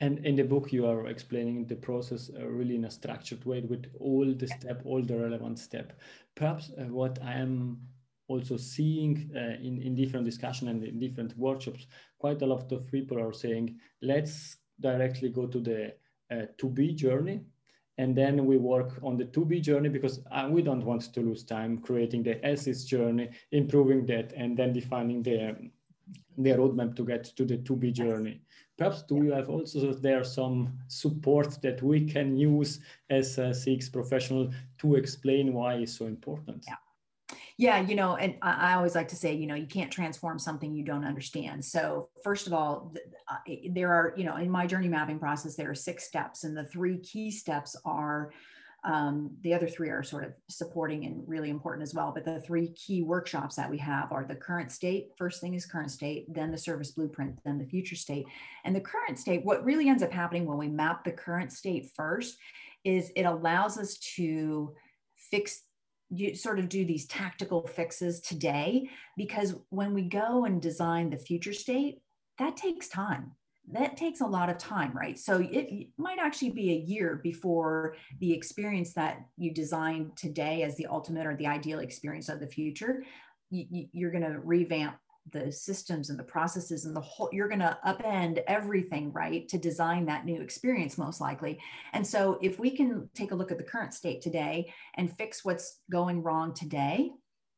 And 0.00 0.26
in 0.26 0.36
the 0.36 0.44
book, 0.44 0.74
you 0.74 0.86
are 0.86 1.06
explaining 1.06 1.64
the 1.66 1.76
process 1.76 2.30
uh, 2.38 2.46
really 2.46 2.74
in 2.74 2.84
a 2.84 2.90
structured 2.90 3.42
way 3.46 3.62
with 3.62 3.86
all 3.98 4.30
the 4.30 4.46
step, 4.46 4.82
all 4.84 5.00
the 5.00 5.16
relevant 5.16 5.58
step. 5.58 5.94
Perhaps 6.34 6.70
uh, 6.78 6.82
what 6.84 7.18
I 7.22 7.32
am 7.32 7.80
also 8.28 8.56
seeing 8.56 9.30
uh, 9.34 9.62
in, 9.62 9.80
in 9.82 9.94
different 9.94 10.24
discussion 10.24 10.68
and 10.68 10.82
in 10.82 10.98
different 10.98 11.36
workshops, 11.36 11.86
quite 12.18 12.42
a 12.42 12.46
lot 12.46 12.70
of 12.72 12.90
people 12.90 13.18
are 13.18 13.32
saying, 13.32 13.78
let's 14.02 14.56
directly 14.80 15.28
go 15.28 15.46
to 15.46 15.60
the 15.60 15.94
uh, 16.30 16.46
to 16.58 16.68
be 16.68 16.92
journey. 16.92 17.40
And 17.98 18.14
then 18.14 18.44
we 18.44 18.58
work 18.58 18.98
on 19.02 19.16
the 19.16 19.24
to 19.26 19.44
be 19.44 19.60
journey 19.60 19.88
because 19.88 20.20
uh, 20.30 20.48
we 20.50 20.60
don't 20.60 20.84
want 20.84 21.02
to 21.14 21.20
lose 21.20 21.44
time 21.44 21.78
creating 21.78 22.24
the 22.24 22.44
as 22.44 22.84
journey, 22.84 23.30
improving 23.52 24.04
that, 24.06 24.32
and 24.36 24.56
then 24.56 24.74
defining 24.74 25.22
the, 25.22 25.50
um, 25.50 25.70
the 26.36 26.50
roadmap 26.50 26.94
to 26.96 27.04
get 27.04 27.24
to 27.24 27.44
the 27.44 27.56
to 27.58 27.74
be 27.74 27.90
journey. 27.90 28.42
Perhaps 28.76 29.04
do 29.04 29.24
you 29.24 29.32
have 29.32 29.48
also 29.48 29.94
there 29.94 30.24
some 30.24 30.78
support 30.88 31.62
that 31.62 31.82
we 31.82 32.04
can 32.04 32.36
use 32.36 32.80
as 33.08 33.38
a 33.38 33.52
CX 33.52 33.90
professional 33.90 34.50
to 34.78 34.96
explain 34.96 35.54
why 35.54 35.76
it's 35.76 35.96
so 35.96 36.04
important? 36.04 36.64
Yeah. 36.68 36.74
Yeah, 37.58 37.80
you 37.80 37.94
know, 37.94 38.16
and 38.16 38.34
I 38.42 38.74
always 38.74 38.94
like 38.94 39.08
to 39.08 39.16
say, 39.16 39.34
you 39.34 39.46
know, 39.46 39.54
you 39.54 39.66
can't 39.66 39.90
transform 39.90 40.38
something 40.38 40.74
you 40.74 40.84
don't 40.84 41.06
understand. 41.06 41.64
So, 41.64 42.10
first 42.22 42.46
of 42.46 42.52
all, 42.52 42.92
uh, 43.28 43.36
there 43.70 43.90
are, 43.94 44.12
you 44.14 44.24
know, 44.24 44.36
in 44.36 44.50
my 44.50 44.66
journey 44.66 44.88
mapping 44.88 45.18
process, 45.18 45.56
there 45.56 45.70
are 45.70 45.74
six 45.74 46.04
steps, 46.04 46.44
and 46.44 46.54
the 46.54 46.66
three 46.66 46.98
key 46.98 47.30
steps 47.30 47.74
are 47.86 48.30
um, 48.86 49.30
the 49.42 49.52
other 49.52 49.66
three 49.66 49.88
are 49.88 50.04
sort 50.04 50.24
of 50.24 50.32
supporting 50.48 51.06
and 51.06 51.26
really 51.26 51.50
important 51.50 51.82
as 51.82 51.92
well. 51.92 52.12
But 52.14 52.24
the 52.24 52.40
three 52.40 52.68
key 52.68 53.02
workshops 53.02 53.56
that 53.56 53.68
we 53.68 53.78
have 53.78 54.12
are 54.12 54.24
the 54.24 54.36
current 54.36 54.70
state. 54.70 55.08
First 55.18 55.40
thing 55.40 55.54
is 55.54 55.66
current 55.66 55.90
state, 55.90 56.32
then 56.32 56.52
the 56.52 56.58
service 56.58 56.92
blueprint, 56.92 57.40
then 57.44 57.58
the 57.58 57.64
future 57.64 57.96
state. 57.96 58.26
And 58.64 58.76
the 58.76 58.80
current 58.80 59.18
state, 59.18 59.44
what 59.44 59.64
really 59.64 59.88
ends 59.88 60.04
up 60.04 60.12
happening 60.12 60.46
when 60.46 60.58
we 60.58 60.68
map 60.68 61.04
the 61.04 61.10
current 61.10 61.52
state 61.52 61.90
first 61.96 62.38
is 62.84 63.10
it 63.16 63.24
allows 63.24 63.76
us 63.76 63.96
to 64.16 64.72
fix 65.16 65.62
you 66.10 66.34
sort 66.34 66.58
of 66.58 66.68
do 66.68 66.84
these 66.84 67.06
tactical 67.06 67.66
fixes 67.66 68.20
today 68.20 68.88
because 69.16 69.56
when 69.70 69.92
we 69.92 70.02
go 70.02 70.44
and 70.44 70.62
design 70.62 71.10
the 71.10 71.16
future 71.16 71.52
state 71.52 72.00
that 72.38 72.56
takes 72.56 72.88
time. 72.88 73.32
That 73.72 73.96
takes 73.96 74.20
a 74.20 74.26
lot 74.26 74.48
of 74.48 74.58
time 74.58 74.92
right? 74.96 75.18
So 75.18 75.40
it, 75.40 75.88
might 75.98 76.18
actually 76.20 76.50
be 76.50 76.70
a 76.70 76.86
year 76.86 77.18
before 77.22 77.96
the 78.20 78.32
experience 78.32 78.92
that 78.92 79.26
you 79.36 79.52
designed 79.52 80.16
today 80.16 80.62
as 80.62 80.76
the 80.76 80.86
ultimate 80.86 81.26
or 81.26 81.34
the 81.34 81.48
ideal 81.48 81.80
experience 81.80 82.28
of 82.28 82.38
the 82.38 82.46
future 82.46 83.02
you, 83.50 83.86
you're 83.92 84.10
going 84.10 84.24
to 84.24 84.38
revamp 84.40 84.96
the 85.32 85.50
systems 85.50 86.10
and 86.10 86.18
the 86.18 86.24
processes 86.24 86.84
and 86.84 86.94
the 86.94 87.00
whole 87.00 87.28
you're 87.32 87.48
going 87.48 87.60
to 87.60 87.78
upend 87.84 88.42
everything 88.46 89.12
right 89.12 89.48
to 89.48 89.58
design 89.58 90.06
that 90.06 90.24
new 90.24 90.40
experience 90.40 90.98
most 90.98 91.20
likely. 91.20 91.58
And 91.92 92.06
so 92.06 92.38
if 92.40 92.58
we 92.58 92.70
can 92.70 93.08
take 93.14 93.32
a 93.32 93.34
look 93.34 93.50
at 93.50 93.58
the 93.58 93.64
current 93.64 93.94
state 93.94 94.20
today 94.20 94.72
and 94.94 95.14
fix 95.16 95.44
what's 95.44 95.80
going 95.90 96.22
wrong 96.22 96.54
today 96.54 97.10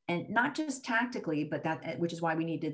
and 0.08 0.28
not 0.30 0.54
just 0.54 0.84
tactically 0.84 1.44
but 1.44 1.62
that 1.64 1.80
eh, 1.84 1.96
which 1.96 2.12
is 2.12 2.22
why 2.22 2.34
we 2.34 2.44
need 2.44 2.62
to 2.62 2.72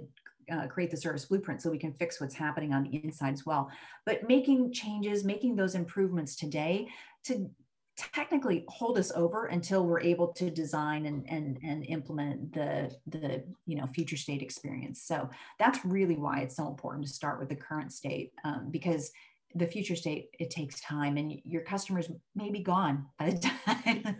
uh, 0.52 0.66
create 0.66 0.90
the 0.90 0.96
service 0.96 1.24
blueprint 1.24 1.62
so 1.62 1.70
we 1.70 1.78
can 1.78 1.92
fix 1.92 2.20
what's 2.20 2.34
happening 2.34 2.72
on 2.72 2.84
the 2.84 3.02
inside 3.02 3.32
as 3.32 3.46
well. 3.46 3.70
But 4.06 4.28
making 4.28 4.72
changes 4.72 5.24
making 5.24 5.56
those 5.56 5.74
improvements 5.74 6.36
today 6.36 6.88
to 7.24 7.50
technically 7.96 8.64
hold 8.68 8.98
us 8.98 9.12
over 9.14 9.46
until 9.46 9.86
we're 9.86 10.00
able 10.00 10.28
to 10.28 10.50
design 10.50 11.06
and, 11.06 11.24
and, 11.28 11.58
and 11.62 11.84
implement 11.86 12.52
the, 12.52 12.90
the 13.06 13.44
you 13.66 13.76
know 13.76 13.86
future 13.94 14.16
state 14.16 14.42
experience. 14.42 15.02
So 15.02 15.30
that's 15.58 15.84
really 15.84 16.16
why 16.16 16.40
it's 16.40 16.56
so 16.56 16.68
important 16.68 17.06
to 17.06 17.12
start 17.12 17.38
with 17.38 17.48
the 17.48 17.56
current 17.56 17.92
state 17.92 18.32
um, 18.44 18.68
because 18.70 19.12
the 19.54 19.66
future 19.66 19.94
state 19.94 20.30
it 20.38 20.50
takes 20.50 20.80
time 20.80 21.16
and 21.16 21.40
your 21.44 21.62
customers 21.62 22.10
may 22.34 22.50
be 22.50 22.60
gone 22.60 23.06
by 23.18 23.30
the 23.30 23.38
time 23.66 24.16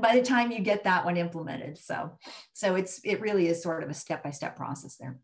by 0.00 0.16
the 0.16 0.22
time 0.22 0.50
you 0.50 0.60
get 0.60 0.84
that 0.84 1.04
one 1.04 1.16
implemented 1.16 1.76
so 1.76 2.10
so 2.54 2.74
it's 2.76 3.00
it 3.04 3.20
really 3.20 3.48
is 3.48 3.62
sort 3.62 3.82
of 3.82 3.90
a 3.90 3.94
step 3.94 4.24
by 4.24 4.30
step 4.30 4.56
process 4.56 4.96
there 4.96 5.20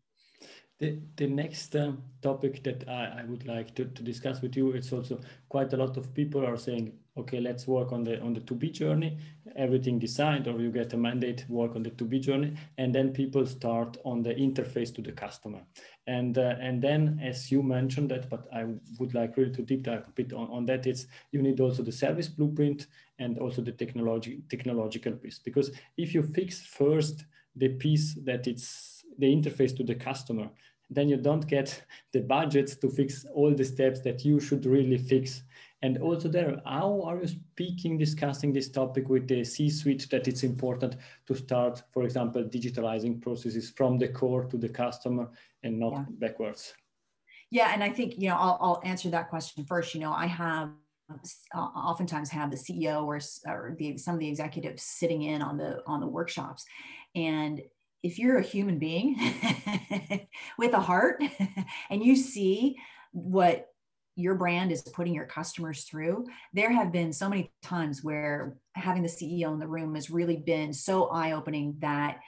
The, 0.79 0.99
the 1.15 1.27
next 1.27 1.75
uh, 1.75 1.93
topic 2.21 2.61
that 2.63 2.87
I, 2.87 3.21
I 3.21 3.23
would 3.23 3.47
like 3.47 3.73
to, 3.75 3.85
to 3.85 4.03
discuss 4.03 4.41
with 4.43 4.55
you, 4.55 4.71
it's 4.71 4.93
also 4.93 5.19
quite 5.49 5.73
a 5.73 5.77
lot 5.77 5.97
of 5.97 6.13
people 6.13 6.45
are 6.45 6.57
saying, 6.57 6.93
okay, 7.17 7.39
let's 7.39 7.67
work 7.67 7.91
on 7.91 8.03
the 8.03 8.21
on 8.21 8.33
the 8.33 8.41
to-be 8.41 8.69
journey, 8.69 9.17
everything 9.55 9.99
designed, 9.99 10.47
or 10.47 10.59
you 10.59 10.71
get 10.71 10.93
a 10.93 10.97
mandate, 10.97 11.45
work 11.49 11.75
on 11.75 11.83
the 11.83 11.89
to-be 11.91 12.19
journey, 12.19 12.53
and 12.77 12.93
then 12.93 13.11
people 13.11 13.45
start 13.45 13.97
on 14.05 14.21
the 14.21 14.33
interface 14.33 14.93
to 14.95 15.01
the 15.01 15.11
customer. 15.11 15.61
And 16.07 16.37
uh, 16.37 16.55
and 16.59 16.81
then, 16.81 17.19
as 17.23 17.51
you 17.51 17.63
mentioned 17.63 18.09
that, 18.11 18.29
but 18.29 18.47
I 18.53 18.65
would 18.99 19.13
like 19.13 19.37
really 19.37 19.53
to 19.53 19.61
deep 19.61 19.83
dive 19.83 20.05
a 20.07 20.11
bit 20.11 20.33
on, 20.33 20.47
on 20.49 20.65
that, 20.67 20.87
it's 20.87 21.07
you 21.31 21.41
need 21.41 21.59
also 21.59 21.83
the 21.83 21.91
service 21.91 22.27
blueprint 22.27 22.87
and 23.19 23.37
also 23.39 23.61
the 23.61 23.71
technology 23.71 24.41
technological 24.49 25.13
piece. 25.13 25.39
Because 25.39 25.71
if 25.97 26.13
you 26.13 26.23
fix 26.23 26.61
first 26.61 27.25
the 27.55 27.69
piece 27.69 28.13
that 28.23 28.47
it's 28.47 29.03
the 29.17 29.25
interface 29.25 29.75
to 29.75 29.83
the 29.83 29.95
customer, 29.95 30.49
then 30.89 31.09
you 31.09 31.17
don't 31.17 31.47
get 31.47 31.83
the 32.13 32.21
budgets 32.21 32.75
to 32.77 32.89
fix 32.89 33.25
all 33.33 33.53
the 33.53 33.65
steps 33.65 33.99
that 34.01 34.23
you 34.23 34.39
should 34.39 34.65
really 34.65 34.97
fix. 34.97 35.43
And 35.81 35.99
also 35.99 36.27
there, 36.27 36.59
how 36.65 37.01
are 37.03 37.19
you 37.21 37.27
speaking, 37.27 37.97
discussing 37.97 38.51
this 38.51 38.69
topic 38.69 39.09
with 39.09 39.27
the 39.27 39.43
C-suite 39.43 40.07
that 40.09 40.27
it's 40.27 40.43
important 40.43 40.95
to 41.27 41.35
start, 41.35 41.83
for 41.91 42.03
example, 42.03 42.43
digitalizing 42.43 43.21
processes 43.21 43.69
from 43.69 43.97
the 43.97 44.07
core 44.07 44.45
to 44.45 44.57
the 44.57 44.69
customer 44.69 45.29
and 45.63 45.79
not 45.79 45.93
yeah. 45.93 46.05
backwards? 46.09 46.73
Yeah, 47.51 47.71
and 47.73 47.83
I 47.83 47.89
think, 47.89 48.17
you 48.17 48.29
know, 48.29 48.37
I'll, 48.37 48.57
I'll 48.59 48.81
answer 48.83 49.09
that 49.09 49.29
question 49.29 49.65
first. 49.65 49.93
You 49.93 50.01
know, 50.01 50.11
I 50.11 50.25
have 50.25 50.71
uh, 51.09 51.59
oftentimes 51.59 52.29
have 52.29 52.51
the 52.51 52.57
CEO 52.57 53.05
or, 53.05 53.19
or 53.49 53.75
the, 53.77 53.97
some 53.97 54.15
of 54.15 54.19
the 54.19 54.27
executives 54.27 54.83
sitting 54.83 55.21
in 55.21 55.41
on 55.41 55.57
the 55.57 55.81
on 55.87 56.01
the 56.01 56.07
workshops, 56.07 56.65
and 57.15 57.61
if 58.03 58.19
you're 58.19 58.37
a 58.37 58.43
human 58.43 58.79
being 58.79 59.17
with 60.57 60.73
a 60.73 60.79
heart 60.79 61.23
and 61.89 62.03
you 62.03 62.15
see 62.15 62.77
what 63.11 63.67
your 64.15 64.35
brand 64.35 64.71
is 64.71 64.81
putting 64.81 65.13
your 65.13 65.25
customers 65.25 65.83
through, 65.83 66.25
there 66.53 66.71
have 66.71 66.91
been 66.91 67.13
so 67.13 67.29
many 67.29 67.51
times 67.61 68.03
where 68.03 68.57
having 68.73 69.03
the 69.03 69.09
CEO 69.09 69.53
in 69.53 69.59
the 69.59 69.67
room 69.67 69.95
has 69.95 70.09
really 70.09 70.37
been 70.37 70.73
so 70.73 71.07
eye 71.07 71.33
opening 71.33 71.75
that 71.79 72.19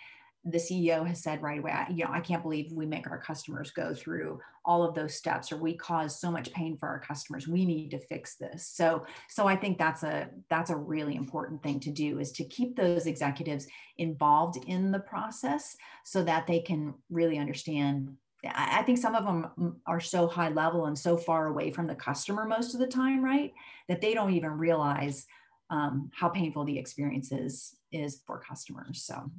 the 0.46 0.58
CEO 0.58 1.05
has 1.05 1.22
said 1.22 1.41
right 1.41 1.60
away, 1.60 1.74
you 1.91 2.05
know, 2.05 2.12
I 2.12 2.22
can't 2.22 2.41
believe 2.41 2.72
we 2.72 2.86
make 2.86 3.10
our 3.10 3.19
customers 3.19 3.72
go 3.72 3.93
through 3.93 4.39
all 4.63 4.84
of 4.84 4.96
those 4.96 5.13
steps 5.13 5.51
or 5.51 5.58
we 5.58 5.75
cause 5.75 6.19
so 6.19 6.31
much 6.31 6.53
pain 6.53 6.77
for 6.77 6.88
our 6.88 7.00
customers. 7.00 7.48
We 7.48 7.65
need 7.65 7.91
to 7.91 8.00
fix 8.00 8.36
this. 8.36 8.67
So 8.67 9.05
so 9.27 9.48
I 9.48 9.55
think 9.55 9.77
that's 9.77 10.03
a 10.03 10.29
that's 10.50 10.69
a 10.69 10.75
really 10.75 11.15
important 11.15 11.62
thing 11.62 11.79
to 11.81 11.91
do 11.91 12.19
is 12.19 12.31
to 12.34 12.46
keep 12.46 12.75
those 12.75 13.05
executives 13.05 13.67
involved 13.98 14.58
in 14.65 14.91
the 14.91 15.00
process 15.00 15.75
so 16.05 16.24
that 16.24 16.48
they 16.48 16.60
can 16.60 16.93
really 17.10 17.38
understand 17.38 18.15
I 18.46 18.84
think 18.84 18.98
some 18.98 19.15
of 19.15 19.25
them 19.25 19.81
are 19.86 20.00
so 20.00 20.25
high 20.25 20.48
level 20.48 20.86
and 20.86 20.98
so 20.98 21.17
far 21.17 21.48
away 21.48 21.72
from 21.72 21.88
the 21.88 21.96
customer 21.96 22.46
most 22.46 22.74
of 22.74 22.79
the 22.79 22.88
time, 22.88 23.22
right? 23.22 23.53
That 23.89 24.00
they 24.00 24.13
don't 24.13 24.34
even 24.34 24.51
realize 24.51 25.25
um, 25.69 26.10
how 26.13 26.29
painful 26.29 26.63
the 26.63 26.79
experience 26.79 27.34
is, 27.34 27.75
is 27.91 28.22
for 28.25 28.39
customers. 28.39 29.03
So 29.03 29.29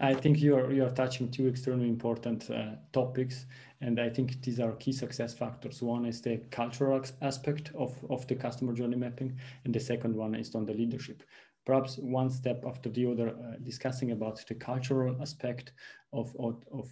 I 0.00 0.14
think 0.14 0.40
you're 0.40 0.72
you're 0.72 0.90
touching 0.90 1.30
two 1.30 1.48
extremely 1.48 1.88
important 1.88 2.50
uh, 2.50 2.76
topics, 2.92 3.46
and 3.80 3.98
I 4.00 4.08
think 4.10 4.42
these 4.42 4.60
are 4.60 4.72
key 4.72 4.92
success 4.92 5.34
factors. 5.34 5.82
One 5.82 6.06
is 6.06 6.20
the 6.20 6.38
cultural 6.50 7.02
aspect 7.22 7.72
of 7.74 7.92
of 8.10 8.26
the 8.26 8.34
customer 8.34 8.72
journey 8.72 8.96
mapping, 8.96 9.38
and 9.64 9.74
the 9.74 9.80
second 9.80 10.16
one 10.16 10.34
is 10.34 10.54
on 10.54 10.66
the 10.66 10.74
leadership. 10.74 11.22
Perhaps 11.64 11.96
one 11.96 12.28
step 12.28 12.62
after 12.66 12.90
the 12.90 13.06
other, 13.06 13.30
uh, 13.30 13.56
discussing 13.62 14.10
about 14.10 14.44
the 14.46 14.54
cultural 14.54 15.16
aspect 15.20 15.72
of 16.12 16.36
of 16.38 16.62
of, 16.74 16.88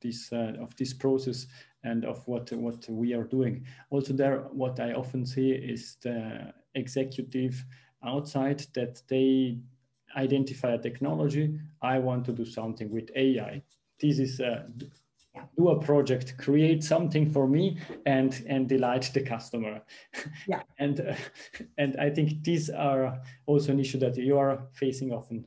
this 0.00 0.32
uh, 0.32 0.54
of 0.60 0.74
this 0.76 0.94
process 0.94 1.46
and 1.84 2.04
of 2.04 2.26
what 2.28 2.52
what 2.52 2.88
we 2.88 3.14
are 3.14 3.24
doing. 3.24 3.66
Also, 3.90 4.12
there, 4.12 4.42
what 4.52 4.78
I 4.78 4.92
often 4.92 5.26
see 5.26 5.50
is 5.50 5.96
the 6.02 6.52
executive 6.74 7.64
outside 8.04 8.64
that 8.74 9.02
they 9.08 9.58
identify 10.16 10.72
a 10.72 10.78
technology. 10.78 11.58
I 11.80 11.98
want 11.98 12.24
to 12.26 12.32
do 12.32 12.44
something 12.44 12.90
with 12.90 13.10
AI. 13.16 13.62
This 14.00 14.18
is 14.18 14.40
a, 14.40 14.66
yeah. 15.34 15.44
do 15.56 15.68
a 15.70 15.80
project, 15.80 16.36
create 16.38 16.84
something 16.84 17.30
for 17.30 17.46
me, 17.46 17.78
and 18.06 18.44
and 18.48 18.68
delight 18.68 19.10
the 19.14 19.22
customer. 19.22 19.82
Yeah. 20.46 20.62
and 20.78 21.00
uh, 21.00 21.14
and 21.78 21.96
I 22.00 22.10
think 22.10 22.42
these 22.44 22.68
are 22.70 23.20
also 23.46 23.72
an 23.72 23.80
issue 23.80 23.98
that 23.98 24.16
you 24.16 24.38
are 24.38 24.66
facing 24.72 25.12
often. 25.12 25.46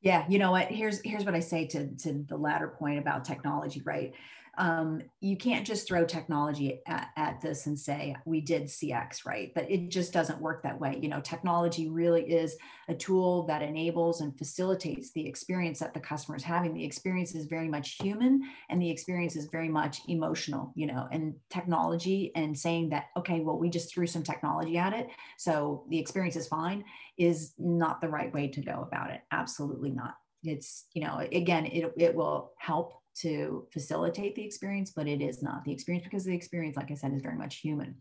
Yeah, 0.00 0.24
you 0.28 0.38
know 0.38 0.50
what? 0.50 0.66
Here's 0.66 1.00
here's 1.02 1.24
what 1.24 1.34
I 1.34 1.40
say 1.40 1.66
to 1.68 1.94
to 1.96 2.24
the 2.28 2.36
latter 2.36 2.68
point 2.68 2.98
about 2.98 3.24
technology, 3.24 3.80
right? 3.84 4.12
Um, 4.58 5.02
you 5.20 5.36
can't 5.36 5.66
just 5.66 5.88
throw 5.88 6.04
technology 6.04 6.80
at, 6.86 7.08
at, 7.16 7.40
this 7.40 7.66
and 7.66 7.78
say 7.78 8.14
we 8.26 8.40
did 8.40 8.64
cx 8.64 9.24
right? 9.26 9.50
But 9.54 9.70
it 9.70 9.88
just 9.88 10.12
doesn't 10.12 10.40
work 10.40 10.62
that 10.62 10.78
way. 10.78 10.98
You 11.00 11.08
know 11.08 11.20
technology 11.20 11.88
really 11.88 12.22
is 12.22 12.56
a 12.88 12.94
tool 12.94 13.46
that 13.46 13.62
enables 13.62 14.20
and 14.20 14.36
facilitates 14.36 15.12
the 15.12 15.26
experience 15.26 15.78
that 15.78 15.94
the 15.94 16.00
customer 16.00 16.36
is 16.36 16.42
having. 16.42 16.74
The 16.74 16.84
experience 16.84 17.34
is 17.34 17.46
very 17.46 17.68
much 17.68 17.96
human 18.00 18.42
and 18.68 18.80
the 18.80 18.90
experience 18.90 19.36
is 19.36 19.46
very 19.46 19.68
much 19.68 20.00
emotional 20.08 20.72
you 20.74 20.86
know? 20.86 21.08
And 21.10 21.34
technology 21.50 22.32
and 22.34 22.56
saying 22.56 22.90
that 22.90 23.06
okay 23.16 23.40
well 23.40 23.58
we 23.58 23.70
just 23.70 23.92
threw 23.92 24.06
some 24.06 24.22
technology 24.22 24.76
at 24.78 24.92
it 24.92 25.08
so 25.38 25.84
the 25.88 25.98
experience 25.98 26.36
is 26.36 26.48
fine 26.48 26.84
is 27.18 27.52
not 27.58 28.00
the 28.00 28.08
right 28.08 28.32
way 28.32 28.48
to 28.48 28.60
go 28.60 28.86
about 28.86 29.10
it. 29.10 29.20
Absolutely 29.30 29.90
not. 29.90 30.14
It's 30.44 30.86
you 30.92 31.04
know 31.04 31.18
again 31.18 31.66
it, 31.66 31.92
it 31.96 32.14
will 32.14 32.52
help 32.58 33.01
to 33.20 33.66
facilitate 33.72 34.34
the 34.34 34.44
experience, 34.44 34.92
but 34.94 35.06
it 35.06 35.20
is 35.20 35.42
not 35.42 35.64
the 35.64 35.72
experience 35.72 36.04
because 36.04 36.24
the 36.24 36.34
experience, 36.34 36.76
like 36.76 36.90
I 36.90 36.94
said, 36.94 37.12
is 37.12 37.22
very 37.22 37.36
much 37.36 37.56
human. 37.56 37.96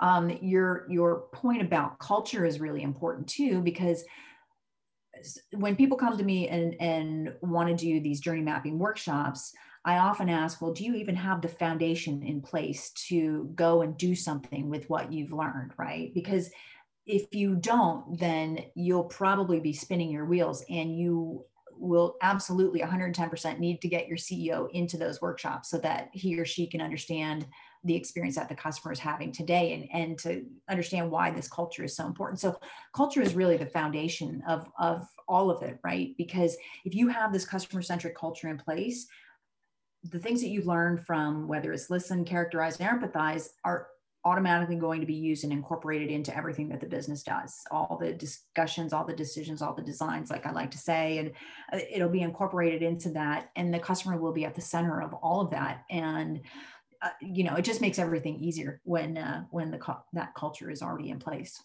Um, 0.00 0.30
your 0.42 0.86
your 0.88 1.26
point 1.32 1.62
about 1.62 1.98
culture 1.98 2.44
is 2.44 2.60
really 2.60 2.82
important 2.82 3.28
too 3.28 3.60
because 3.60 4.04
when 5.52 5.76
people 5.76 5.96
come 5.96 6.16
to 6.18 6.24
me 6.24 6.48
and 6.48 6.74
and 6.80 7.34
want 7.40 7.68
to 7.68 7.74
do 7.74 8.00
these 8.00 8.20
journey 8.20 8.42
mapping 8.42 8.78
workshops, 8.78 9.52
I 9.84 9.98
often 9.98 10.28
ask, 10.28 10.60
well, 10.60 10.72
do 10.72 10.84
you 10.84 10.94
even 10.94 11.16
have 11.16 11.42
the 11.42 11.48
foundation 11.48 12.22
in 12.22 12.40
place 12.40 12.90
to 13.08 13.50
go 13.54 13.82
and 13.82 13.96
do 13.96 14.14
something 14.14 14.70
with 14.70 14.88
what 14.88 15.12
you've 15.12 15.32
learned, 15.32 15.72
right? 15.76 16.12
Because 16.14 16.50
if 17.06 17.34
you 17.34 17.54
don't, 17.56 18.18
then 18.18 18.60
you'll 18.74 19.04
probably 19.04 19.60
be 19.60 19.74
spinning 19.74 20.10
your 20.10 20.24
wheels 20.24 20.64
and 20.70 20.96
you 20.98 21.44
will 21.78 22.16
absolutely 22.22 22.80
110% 22.80 23.58
need 23.58 23.80
to 23.80 23.88
get 23.88 24.08
your 24.08 24.16
CEO 24.16 24.70
into 24.72 24.96
those 24.96 25.20
workshops 25.20 25.70
so 25.70 25.78
that 25.78 26.08
he 26.12 26.38
or 26.38 26.44
she 26.44 26.66
can 26.66 26.80
understand 26.80 27.46
the 27.84 27.94
experience 27.94 28.36
that 28.36 28.48
the 28.48 28.54
customer 28.54 28.92
is 28.92 28.98
having 28.98 29.30
today 29.30 29.74
and, 29.74 30.02
and 30.02 30.18
to 30.18 30.44
understand 30.70 31.10
why 31.10 31.30
this 31.30 31.48
culture 31.48 31.84
is 31.84 31.94
so 31.94 32.06
important. 32.06 32.40
So 32.40 32.58
culture 32.94 33.20
is 33.20 33.34
really 33.34 33.58
the 33.58 33.66
foundation 33.66 34.42
of, 34.48 34.66
of 34.78 35.06
all 35.28 35.50
of 35.50 35.62
it, 35.62 35.78
right? 35.84 36.14
Because 36.16 36.56
if 36.84 36.94
you 36.94 37.08
have 37.08 37.32
this 37.32 37.44
customer 37.44 37.82
centric 37.82 38.16
culture 38.16 38.48
in 38.48 38.56
place, 38.56 39.06
the 40.10 40.18
things 40.18 40.40
that 40.40 40.48
you 40.48 40.62
learn 40.62 40.98
from 40.98 41.48
whether 41.48 41.72
it's 41.72 41.90
listen, 41.90 42.24
characterize, 42.24 42.78
and 42.78 43.00
empathize 43.00 43.48
are 43.64 43.88
automatically 44.24 44.76
going 44.76 45.00
to 45.00 45.06
be 45.06 45.14
used 45.14 45.44
and 45.44 45.52
incorporated 45.52 46.10
into 46.10 46.34
everything 46.36 46.68
that 46.68 46.80
the 46.80 46.86
business 46.86 47.22
does. 47.22 47.60
All 47.70 47.98
the 48.00 48.12
discussions 48.12 48.92
all 48.92 49.04
the 49.04 49.14
decisions 49.14 49.62
all 49.62 49.74
the 49.74 49.82
designs 49.82 50.30
like 50.30 50.46
i 50.46 50.52
like 50.52 50.70
to 50.70 50.78
say 50.78 51.18
and 51.18 51.32
uh, 51.72 51.84
it'll 51.90 52.08
be 52.08 52.22
incorporated 52.22 52.82
into 52.82 53.10
that 53.10 53.50
and 53.56 53.72
the 53.72 53.78
customer 53.78 54.16
will 54.16 54.32
be 54.32 54.44
at 54.44 54.54
the 54.54 54.60
center 54.60 55.00
of 55.02 55.12
all 55.14 55.40
of 55.40 55.50
that 55.50 55.84
and 55.90 56.40
uh, 57.02 57.10
you 57.20 57.44
know 57.44 57.54
it 57.54 57.64
just 57.64 57.80
makes 57.80 57.98
everything 57.98 58.36
easier 58.36 58.80
when 58.84 59.18
uh, 59.18 59.44
when 59.50 59.70
the 59.70 59.78
that 60.12 60.34
culture 60.34 60.70
is 60.70 60.82
already 60.82 61.10
in 61.10 61.18
place 61.18 61.62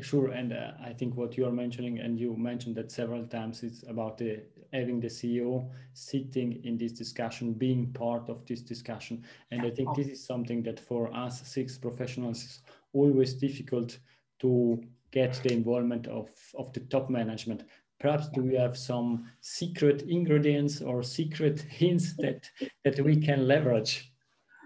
Sure, 0.00 0.28
and 0.30 0.54
uh, 0.54 0.70
I 0.82 0.94
think 0.94 1.16
what 1.16 1.36
you 1.36 1.46
are 1.46 1.52
mentioning, 1.52 1.98
and 1.98 2.18
you 2.18 2.34
mentioned 2.34 2.76
that 2.76 2.90
several 2.90 3.26
times, 3.26 3.62
it's 3.62 3.84
about 3.86 4.16
the, 4.16 4.40
having 4.72 5.00
the 5.00 5.08
CEO 5.08 5.68
sitting 5.92 6.64
in 6.64 6.78
this 6.78 6.92
discussion, 6.92 7.52
being 7.52 7.92
part 7.92 8.30
of 8.30 8.46
this 8.46 8.62
discussion. 8.62 9.22
And 9.50 9.66
I 9.66 9.70
think 9.70 9.94
this 9.94 10.08
is 10.08 10.24
something 10.24 10.62
that 10.62 10.80
for 10.80 11.14
us 11.14 11.42
CX 11.42 11.78
professionals 11.78 12.42
is 12.42 12.60
always 12.94 13.34
difficult 13.34 13.98
to 14.40 14.82
get 15.10 15.34
the 15.42 15.52
involvement 15.52 16.06
of, 16.06 16.30
of 16.54 16.72
the 16.72 16.80
top 16.80 17.10
management. 17.10 17.64
Perhaps 18.00 18.28
do 18.30 18.40
we 18.40 18.54
have 18.54 18.78
some 18.78 19.30
secret 19.42 20.02
ingredients 20.08 20.80
or 20.80 21.02
secret 21.02 21.60
hints 21.68 22.16
that, 22.16 22.50
that 22.82 22.98
we 23.00 23.16
can 23.16 23.46
leverage? 23.46 24.11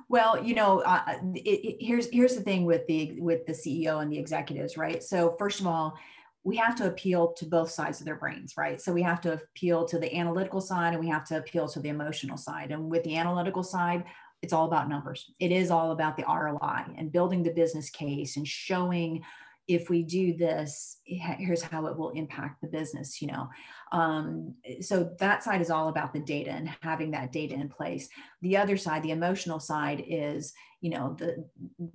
Well, 0.08 0.42
you 0.42 0.54
know, 0.54 0.80
uh, 0.80 1.02
uh, 1.06 1.14
it, 1.34 1.40
it, 1.40 1.76
here's 1.80 2.08
here's 2.10 2.36
the 2.36 2.42
thing 2.42 2.64
with 2.64 2.86
the 2.86 3.16
with 3.18 3.44
the 3.46 3.52
CEO 3.52 4.00
and 4.00 4.10
the 4.10 4.18
executives, 4.18 4.76
right? 4.76 5.02
So 5.02 5.34
first 5.38 5.60
of 5.60 5.66
all, 5.66 5.98
we 6.44 6.56
have 6.56 6.76
to 6.76 6.86
appeal 6.86 7.32
to 7.32 7.44
both 7.44 7.70
sides 7.70 8.00
of 8.00 8.06
their 8.06 8.14
brains, 8.14 8.54
right? 8.56 8.80
So 8.80 8.92
we 8.92 9.02
have 9.02 9.20
to 9.22 9.32
appeal 9.32 9.84
to 9.86 9.98
the 9.98 10.14
analytical 10.16 10.60
side 10.60 10.92
and 10.92 11.00
we 11.00 11.08
have 11.08 11.24
to 11.26 11.38
appeal 11.38 11.66
to 11.68 11.80
the 11.80 11.88
emotional 11.88 12.36
side. 12.36 12.70
And 12.70 12.88
with 12.88 13.02
the 13.02 13.16
analytical 13.16 13.64
side, 13.64 14.04
it's 14.42 14.52
all 14.52 14.66
about 14.66 14.88
numbers. 14.88 15.28
It 15.40 15.50
is 15.50 15.72
all 15.72 15.90
about 15.90 16.16
the 16.16 16.22
ROI 16.22 16.94
and 16.96 17.10
building 17.10 17.42
the 17.42 17.50
business 17.50 17.90
case 17.90 18.36
and 18.36 18.46
showing 18.46 19.24
if 19.66 19.90
we 19.90 20.04
do 20.04 20.36
this, 20.36 20.98
here's 21.06 21.62
how 21.62 21.86
it 21.86 21.96
will 21.96 22.10
impact 22.10 22.60
the 22.60 22.68
business, 22.68 23.22
you 23.22 23.28
know. 23.28 23.48
Um, 23.92 24.54
so 24.80 25.14
that 25.20 25.44
side 25.44 25.60
is 25.60 25.70
all 25.70 25.88
about 25.88 26.12
the 26.12 26.20
data 26.20 26.50
and 26.50 26.68
having 26.80 27.12
that 27.12 27.32
data 27.32 27.54
in 27.54 27.68
place. 27.68 28.08
The 28.42 28.56
other 28.56 28.76
side, 28.76 29.02
the 29.02 29.12
emotional 29.12 29.60
side, 29.60 30.04
is 30.06 30.52
you 30.82 30.90
know 30.90 31.16
the 31.18 31.44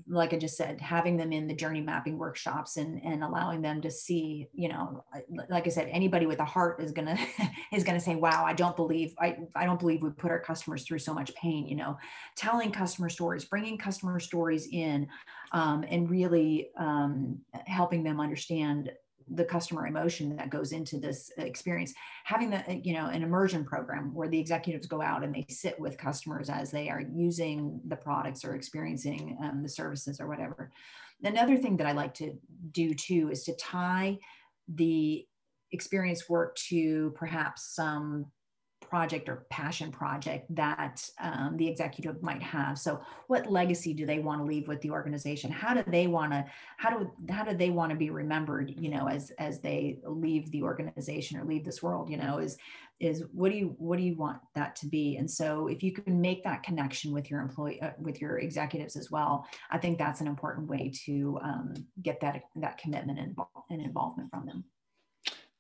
like 0.07 0.33
i 0.33 0.37
just 0.37 0.57
said 0.57 0.81
having 0.81 1.15
them 1.15 1.31
in 1.31 1.47
the 1.47 1.53
journey 1.53 1.81
mapping 1.81 2.17
workshops 2.17 2.77
and 2.77 2.99
and 3.03 3.23
allowing 3.23 3.61
them 3.61 3.79
to 3.79 3.91
see 3.91 4.47
you 4.53 4.67
know 4.67 5.03
like 5.49 5.67
i 5.67 5.69
said 5.69 5.87
anybody 5.91 6.25
with 6.25 6.39
a 6.39 6.45
heart 6.45 6.81
is 6.81 6.91
gonna 6.91 7.17
is 7.71 7.83
gonna 7.83 7.99
say 7.99 8.15
wow 8.15 8.43
i 8.43 8.53
don't 8.53 8.75
believe 8.75 9.13
i 9.19 9.37
i 9.55 9.65
don't 9.65 9.79
believe 9.79 10.01
we 10.01 10.09
put 10.09 10.31
our 10.31 10.39
customers 10.39 10.83
through 10.83 10.97
so 10.97 11.13
much 11.13 11.33
pain 11.35 11.67
you 11.67 11.75
know 11.75 11.95
telling 12.35 12.71
customer 12.71 13.07
stories 13.07 13.45
bringing 13.45 13.77
customer 13.77 14.19
stories 14.19 14.67
in 14.71 15.07
um, 15.53 15.83
and 15.87 16.09
really 16.09 16.69
um, 16.77 17.39
helping 17.65 18.03
them 18.03 18.19
understand 18.19 18.91
the 19.33 19.45
customer 19.45 19.87
emotion 19.87 20.35
that 20.35 20.49
goes 20.49 20.71
into 20.71 20.99
this 20.99 21.31
experience. 21.37 21.93
Having 22.25 22.51
the 22.51 22.81
you 22.83 22.93
know 22.93 23.07
an 23.07 23.23
immersion 23.23 23.63
program 23.63 24.13
where 24.13 24.27
the 24.27 24.39
executives 24.39 24.87
go 24.87 25.01
out 25.01 25.23
and 25.23 25.33
they 25.33 25.45
sit 25.49 25.79
with 25.79 25.97
customers 25.97 26.49
as 26.49 26.71
they 26.71 26.89
are 26.89 27.01
using 27.01 27.79
the 27.87 27.95
products 27.95 28.43
or 28.43 28.55
experiencing 28.55 29.37
um, 29.41 29.63
the 29.63 29.69
services 29.69 30.19
or 30.19 30.27
whatever. 30.27 30.71
Another 31.23 31.57
thing 31.57 31.77
that 31.77 31.87
i 31.87 31.91
like 31.91 32.13
to 32.15 32.33
do 32.71 32.93
too 32.93 33.29
is 33.31 33.43
to 33.43 33.55
tie 33.55 34.17
the 34.67 35.25
experience 35.71 36.27
work 36.27 36.55
to 36.55 37.13
perhaps 37.15 37.75
some 37.75 38.25
project 38.91 39.29
or 39.29 39.45
passion 39.49 39.89
project 39.89 40.53
that 40.53 41.01
um, 41.21 41.55
the 41.55 41.65
executive 41.65 42.21
might 42.21 42.43
have. 42.43 42.77
So 42.77 42.99
what 43.27 43.49
legacy 43.49 43.93
do 43.93 44.05
they 44.05 44.19
want 44.19 44.41
to 44.41 44.45
leave 44.45 44.67
with 44.67 44.81
the 44.81 44.91
organization? 44.91 45.49
How 45.49 45.73
do 45.73 45.81
they 45.87 46.07
want 46.07 46.33
to 46.33 46.45
how 46.75 46.89
do 46.89 47.09
how 47.29 47.45
do 47.45 47.55
they 47.55 47.69
want 47.69 47.91
to 47.91 47.95
be 47.95 48.09
remembered 48.09 48.73
you 48.77 48.89
know 48.89 49.07
as 49.07 49.31
as 49.39 49.61
they 49.61 49.99
leave 50.03 50.51
the 50.51 50.63
organization 50.63 51.39
or 51.39 51.45
leave 51.45 51.63
this 51.63 51.81
world 51.81 52.09
you 52.09 52.17
know 52.17 52.39
is 52.39 52.57
is 52.99 53.23
what 53.31 53.49
do 53.51 53.57
you 53.57 53.75
what 53.77 53.97
do 53.97 54.03
you 54.03 54.15
want 54.15 54.39
that 54.55 54.75
to 54.75 54.87
be? 54.87 55.15
And 55.15 55.31
so 55.31 55.67
if 55.67 55.81
you 55.81 55.93
can 55.93 56.19
make 56.19 56.43
that 56.43 56.61
connection 56.61 57.13
with 57.13 57.31
your 57.31 57.39
employee 57.39 57.81
uh, 57.81 57.91
with 57.97 58.19
your 58.19 58.39
executives 58.39 58.95
as 58.95 59.09
well 59.09 59.45
i 59.71 59.77
think 59.77 59.97
that's 59.97 60.21
an 60.21 60.27
important 60.27 60.67
way 60.67 60.91
to 61.05 61.39
um, 61.43 61.73
get 62.01 62.19
that 62.21 62.43
that 62.57 62.77
commitment 62.77 63.19
and, 63.19 63.35
and 63.69 63.81
involvement 63.81 64.29
from 64.29 64.45
them 64.45 64.63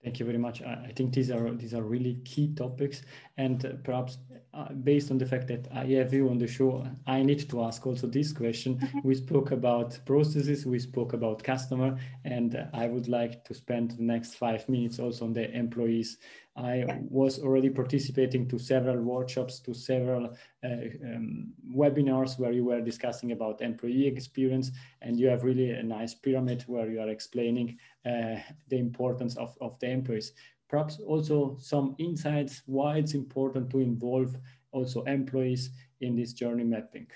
Thank 0.03 0.19
you 0.19 0.25
very 0.25 0.39
much. 0.39 0.63
I 0.63 0.91
think 0.95 1.13
these 1.13 1.29
are 1.29 1.53
these 1.53 1.75
are 1.75 1.83
really 1.83 2.15
key 2.25 2.53
topics, 2.55 3.03
and 3.37 3.63
uh, 3.63 3.73
perhaps 3.83 4.17
uh, 4.53 4.73
based 4.73 5.11
on 5.11 5.17
the 5.17 5.25
fact 5.25 5.47
that 5.47 5.67
I 5.73 5.85
have 5.85 6.13
you 6.13 6.29
on 6.29 6.37
the 6.37 6.47
show, 6.47 6.85
I 7.07 7.23
need 7.23 7.49
to 7.49 7.63
ask 7.63 7.85
also 7.87 8.07
this 8.07 8.33
question. 8.33 8.79
we 9.03 9.15
spoke 9.15 9.51
about 9.51 9.97
processes, 10.05 10.65
we 10.65 10.79
spoke 10.79 11.13
about 11.13 11.43
customer, 11.43 11.97
and 12.25 12.55
uh, 12.55 12.65
I 12.73 12.87
would 12.87 13.07
like 13.07 13.45
to 13.45 13.53
spend 13.53 13.91
the 13.91 14.03
next 14.03 14.35
five 14.35 14.67
minutes 14.67 14.99
also 14.99 15.25
on 15.25 15.33
the 15.33 15.49
employees. 15.51 16.17
I 16.57 16.85
was 17.09 17.39
already 17.39 17.69
participating 17.69 18.45
to 18.49 18.59
several 18.59 19.01
workshops, 19.01 19.61
to 19.61 19.73
several 19.73 20.35
uh, 20.63 20.67
um, 21.05 21.53
webinars 21.73 22.37
where 22.37 22.51
you 22.51 22.65
were 22.65 22.81
discussing 22.81 23.31
about 23.31 23.61
employee 23.61 24.05
experience, 24.05 24.71
and 25.01 25.17
you 25.17 25.27
have 25.27 25.43
really 25.45 25.71
a 25.71 25.83
nice 25.83 26.13
pyramid 26.13 26.65
where 26.67 26.89
you 26.89 26.99
are 26.99 27.09
explaining 27.09 27.77
uh, 28.05 28.35
the 28.67 28.77
importance 28.77 29.37
of, 29.37 29.55
of 29.61 29.79
the 29.79 29.89
employees. 29.89 30.33
Perhaps 30.71 30.99
also 31.05 31.57
some 31.59 31.95
insights 31.99 32.63
why 32.65 32.97
it's 32.97 33.13
important 33.13 33.69
to 33.71 33.79
involve 33.79 34.37
also 34.71 35.03
employees 35.03 35.69
in 35.99 36.15
this 36.15 36.31
journey 36.31 36.63
mapping. 36.63 37.07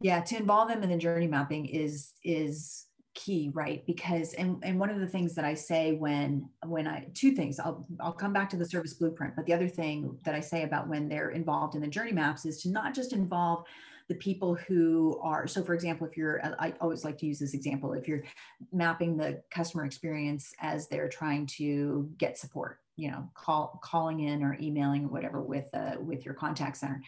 Yeah, 0.00 0.20
to 0.20 0.36
involve 0.36 0.68
them 0.68 0.84
in 0.84 0.90
the 0.90 0.96
journey 0.96 1.26
mapping 1.26 1.66
is 1.66 2.12
is 2.22 2.86
key 3.14 3.50
right 3.52 3.84
because 3.86 4.34
and, 4.34 4.62
and 4.62 4.78
one 4.78 4.88
of 4.88 5.00
the 5.00 5.06
things 5.06 5.34
that 5.34 5.44
i 5.44 5.52
say 5.52 5.94
when 5.94 6.48
when 6.64 6.86
i 6.86 7.04
two 7.12 7.32
things 7.32 7.58
i'll 7.58 7.84
i'll 7.98 8.12
come 8.12 8.32
back 8.32 8.48
to 8.48 8.56
the 8.56 8.64
service 8.64 8.94
blueprint 8.94 9.34
but 9.34 9.44
the 9.46 9.52
other 9.52 9.66
thing 9.66 10.16
that 10.24 10.36
i 10.36 10.38
say 10.38 10.62
about 10.62 10.88
when 10.88 11.08
they're 11.08 11.30
involved 11.30 11.74
in 11.74 11.80
the 11.80 11.88
journey 11.88 12.12
maps 12.12 12.46
is 12.46 12.62
to 12.62 12.70
not 12.70 12.94
just 12.94 13.12
involve 13.12 13.64
the 14.10 14.16
people 14.16 14.56
who 14.66 15.20
are 15.22 15.46
so 15.46 15.62
for 15.62 15.72
example 15.72 16.04
if 16.04 16.16
you're 16.16 16.42
i 16.58 16.74
always 16.80 17.04
like 17.04 17.16
to 17.16 17.26
use 17.26 17.38
this 17.38 17.54
example 17.54 17.92
if 17.92 18.08
you're 18.08 18.24
mapping 18.72 19.16
the 19.16 19.40
customer 19.52 19.84
experience 19.84 20.52
as 20.60 20.88
they're 20.88 21.08
trying 21.08 21.46
to 21.46 22.10
get 22.18 22.36
support 22.36 22.80
you 22.96 23.08
know 23.08 23.30
call 23.34 23.80
calling 23.84 24.18
in 24.18 24.42
or 24.42 24.58
emailing 24.60 25.04
or 25.04 25.08
whatever 25.08 25.40
with 25.40 25.68
uh, 25.74 25.94
with 26.00 26.24
your 26.24 26.34
contact 26.34 26.76
center 26.76 27.00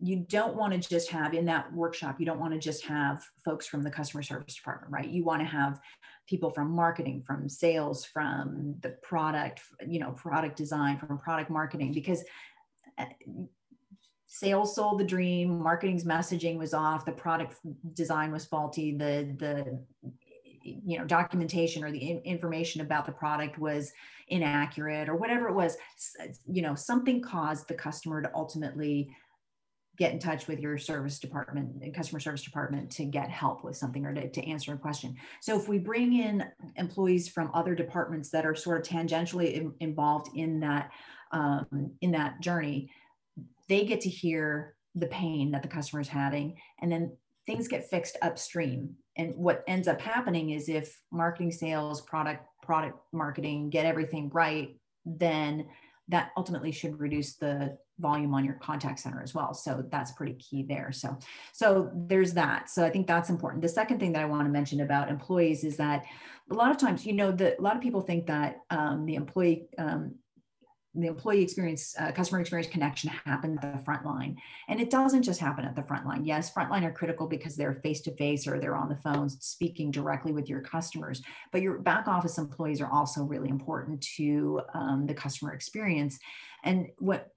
you 0.00 0.16
don't 0.16 0.54
want 0.54 0.74
to 0.74 0.88
just 0.88 1.10
have 1.10 1.32
in 1.32 1.46
that 1.46 1.72
workshop 1.72 2.16
you 2.20 2.26
don't 2.26 2.40
want 2.40 2.52
to 2.52 2.58
just 2.58 2.84
have 2.84 3.24
folks 3.42 3.66
from 3.66 3.82
the 3.82 3.90
customer 3.90 4.22
service 4.22 4.54
department 4.54 4.92
right? 4.92 5.08
You 5.08 5.24
want 5.24 5.40
to 5.40 5.46
have 5.46 5.80
people 6.28 6.50
from 6.50 6.70
marketing 6.70 7.22
from 7.26 7.48
sales 7.48 8.04
from 8.04 8.74
the 8.82 8.90
product 9.02 9.62
you 9.88 9.98
know 9.98 10.10
product 10.12 10.56
design 10.56 10.98
from 10.98 11.16
product 11.16 11.48
marketing 11.48 11.92
because 11.92 12.22
uh, 12.98 13.06
sales 14.26 14.74
sold 14.74 14.98
the 14.98 15.04
dream 15.04 15.62
marketing's 15.62 16.04
messaging 16.04 16.58
was 16.58 16.74
off 16.74 17.04
the 17.04 17.12
product 17.12 17.56
design 17.92 18.32
was 18.32 18.44
faulty 18.44 18.96
the 18.96 19.34
the 19.38 19.78
you 20.62 20.98
know 20.98 21.04
documentation 21.04 21.84
or 21.84 21.90
the 21.90 22.18
information 22.24 22.80
about 22.80 23.04
the 23.04 23.12
product 23.12 23.58
was 23.58 23.92
inaccurate 24.28 25.08
or 25.08 25.14
whatever 25.14 25.48
it 25.48 25.54
was 25.54 25.76
you 26.46 26.62
know 26.62 26.74
something 26.74 27.20
caused 27.20 27.68
the 27.68 27.74
customer 27.74 28.22
to 28.22 28.30
ultimately 28.34 29.10
get 29.96 30.12
in 30.12 30.18
touch 30.18 30.48
with 30.48 30.58
your 30.58 30.76
service 30.76 31.18
department 31.18 31.82
and 31.82 31.94
customer 31.94 32.18
service 32.18 32.42
department 32.42 32.90
to 32.90 33.04
get 33.04 33.30
help 33.30 33.62
with 33.62 33.76
something 33.76 34.04
or 34.04 34.12
to, 34.12 34.28
to 34.28 34.44
answer 34.48 34.72
a 34.72 34.76
question. 34.76 35.14
So 35.40 35.56
if 35.56 35.68
we 35.68 35.78
bring 35.78 36.18
in 36.18 36.44
employees 36.76 37.28
from 37.28 37.50
other 37.54 37.74
departments 37.74 38.30
that 38.30 38.44
are 38.44 38.56
sort 38.56 38.80
of 38.80 38.86
tangentially 38.86 39.52
in, 39.52 39.72
involved 39.80 40.30
in 40.34 40.60
that 40.60 40.90
um, 41.32 41.92
in 42.00 42.12
that 42.12 42.40
journey, 42.40 42.90
they 43.68 43.84
get 43.84 44.00
to 44.02 44.08
hear 44.08 44.74
the 44.94 45.06
pain 45.06 45.50
that 45.52 45.62
the 45.62 45.68
customer 45.68 46.00
is 46.00 46.08
having, 46.08 46.56
and 46.80 46.90
then 46.90 47.16
things 47.46 47.68
get 47.68 47.88
fixed 47.88 48.16
upstream. 48.22 48.94
And 49.16 49.34
what 49.36 49.64
ends 49.66 49.88
up 49.88 50.00
happening 50.00 50.50
is 50.50 50.68
if 50.68 50.98
marketing, 51.12 51.52
sales, 51.52 52.00
product, 52.00 52.44
product 52.62 52.98
marketing 53.12 53.70
get 53.70 53.86
everything 53.86 54.30
right, 54.32 54.76
then 55.04 55.66
that 56.08 56.30
ultimately 56.36 56.72
should 56.72 56.98
reduce 57.00 57.36
the 57.36 57.76
volume 57.98 58.34
on 58.34 58.44
your 58.44 58.54
contact 58.54 58.98
center 58.98 59.22
as 59.22 59.34
well. 59.34 59.54
So 59.54 59.84
that's 59.90 60.12
pretty 60.12 60.34
key 60.34 60.64
there. 60.68 60.90
So 60.92 61.16
so 61.52 61.90
there's 61.94 62.34
that. 62.34 62.68
So 62.68 62.84
i 62.84 62.90
think 62.90 63.06
that's 63.06 63.30
important. 63.30 63.62
The 63.62 63.68
second 63.68 64.00
thing 64.00 64.12
that 64.12 64.22
i 64.22 64.26
want 64.26 64.46
to 64.46 64.50
mention 64.50 64.80
about 64.80 65.08
employees 65.08 65.64
is 65.64 65.76
that 65.76 66.04
a 66.50 66.54
lot 66.54 66.70
of 66.70 66.76
times 66.76 67.06
you 67.06 67.12
know 67.12 67.30
the, 67.30 67.58
a 67.58 67.62
lot 67.62 67.76
of 67.76 67.82
people 67.82 68.00
think 68.00 68.26
that 68.26 68.60
um, 68.70 69.06
the 69.06 69.14
employee 69.14 69.66
um, 69.78 70.16
the 70.94 71.08
employee 71.08 71.42
experience, 71.42 71.94
uh, 71.98 72.12
customer 72.12 72.40
experience 72.40 72.70
connection 72.70 73.10
happen 73.10 73.58
at 73.60 73.78
the 73.78 73.84
front 73.84 74.06
line. 74.06 74.36
And 74.68 74.80
it 74.80 74.90
doesn't 74.90 75.22
just 75.22 75.40
happen 75.40 75.64
at 75.64 75.74
the 75.74 75.82
front 75.82 76.06
line. 76.06 76.24
Yes, 76.24 76.52
frontline 76.52 76.84
are 76.84 76.92
critical 76.92 77.26
because 77.26 77.56
they're 77.56 77.74
face 77.74 78.00
to 78.02 78.14
face 78.16 78.46
or 78.46 78.60
they're 78.60 78.76
on 78.76 78.88
the 78.88 78.96
phones 78.96 79.36
speaking 79.44 79.90
directly 79.90 80.32
with 80.32 80.48
your 80.48 80.60
customers. 80.60 81.22
But 81.50 81.62
your 81.62 81.78
back 81.78 82.06
office 82.06 82.38
employees 82.38 82.80
are 82.80 82.90
also 82.90 83.24
really 83.24 83.48
important 83.48 84.00
to 84.16 84.60
um, 84.72 85.06
the 85.06 85.14
customer 85.14 85.52
experience. 85.52 86.18
And 86.62 86.88
what 86.98 87.32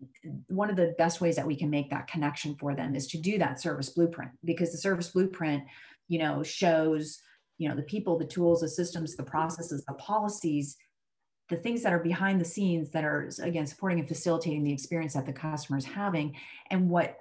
one 0.48 0.70
of 0.70 0.76
the 0.76 0.96
best 0.98 1.20
ways 1.20 1.36
that 1.36 1.48
we 1.48 1.56
can 1.56 1.70
make 1.70 1.90
that 1.90 2.08
connection 2.08 2.56
for 2.56 2.76
them 2.76 2.96
is 2.96 3.08
to 3.08 3.18
do 3.18 3.38
that 3.40 3.60
service 3.60 3.90
blueprint 3.90 4.32
because 4.46 4.72
the 4.72 4.78
service 4.78 5.10
blueprint, 5.10 5.64
you 6.08 6.20
know, 6.20 6.44
shows 6.44 7.22
you 7.58 7.68
know 7.68 7.76
the 7.76 7.82
people 7.82 8.18
the 8.18 8.26
tools 8.26 8.62
the 8.62 8.70
systems 8.70 9.16
the 9.16 9.24
processes 9.24 9.84
the 9.86 9.94
policies 9.96 10.78
the 11.50 11.58
things 11.58 11.84
that 11.84 11.94
are 11.94 12.00
behind 12.00 12.42
the 12.42 12.46
scenes 12.46 12.90
that 12.92 13.04
are 13.04 13.30
again 13.42 13.66
supporting 13.66 14.00
and 14.00 14.08
facilitating 14.08 14.64
the 14.64 14.74
experience 14.74 15.14
that 15.14 15.26
the 15.26 15.34
customer 15.34 15.78
is 15.78 15.86
having 15.86 16.36
and 16.70 16.90
what 16.90 17.18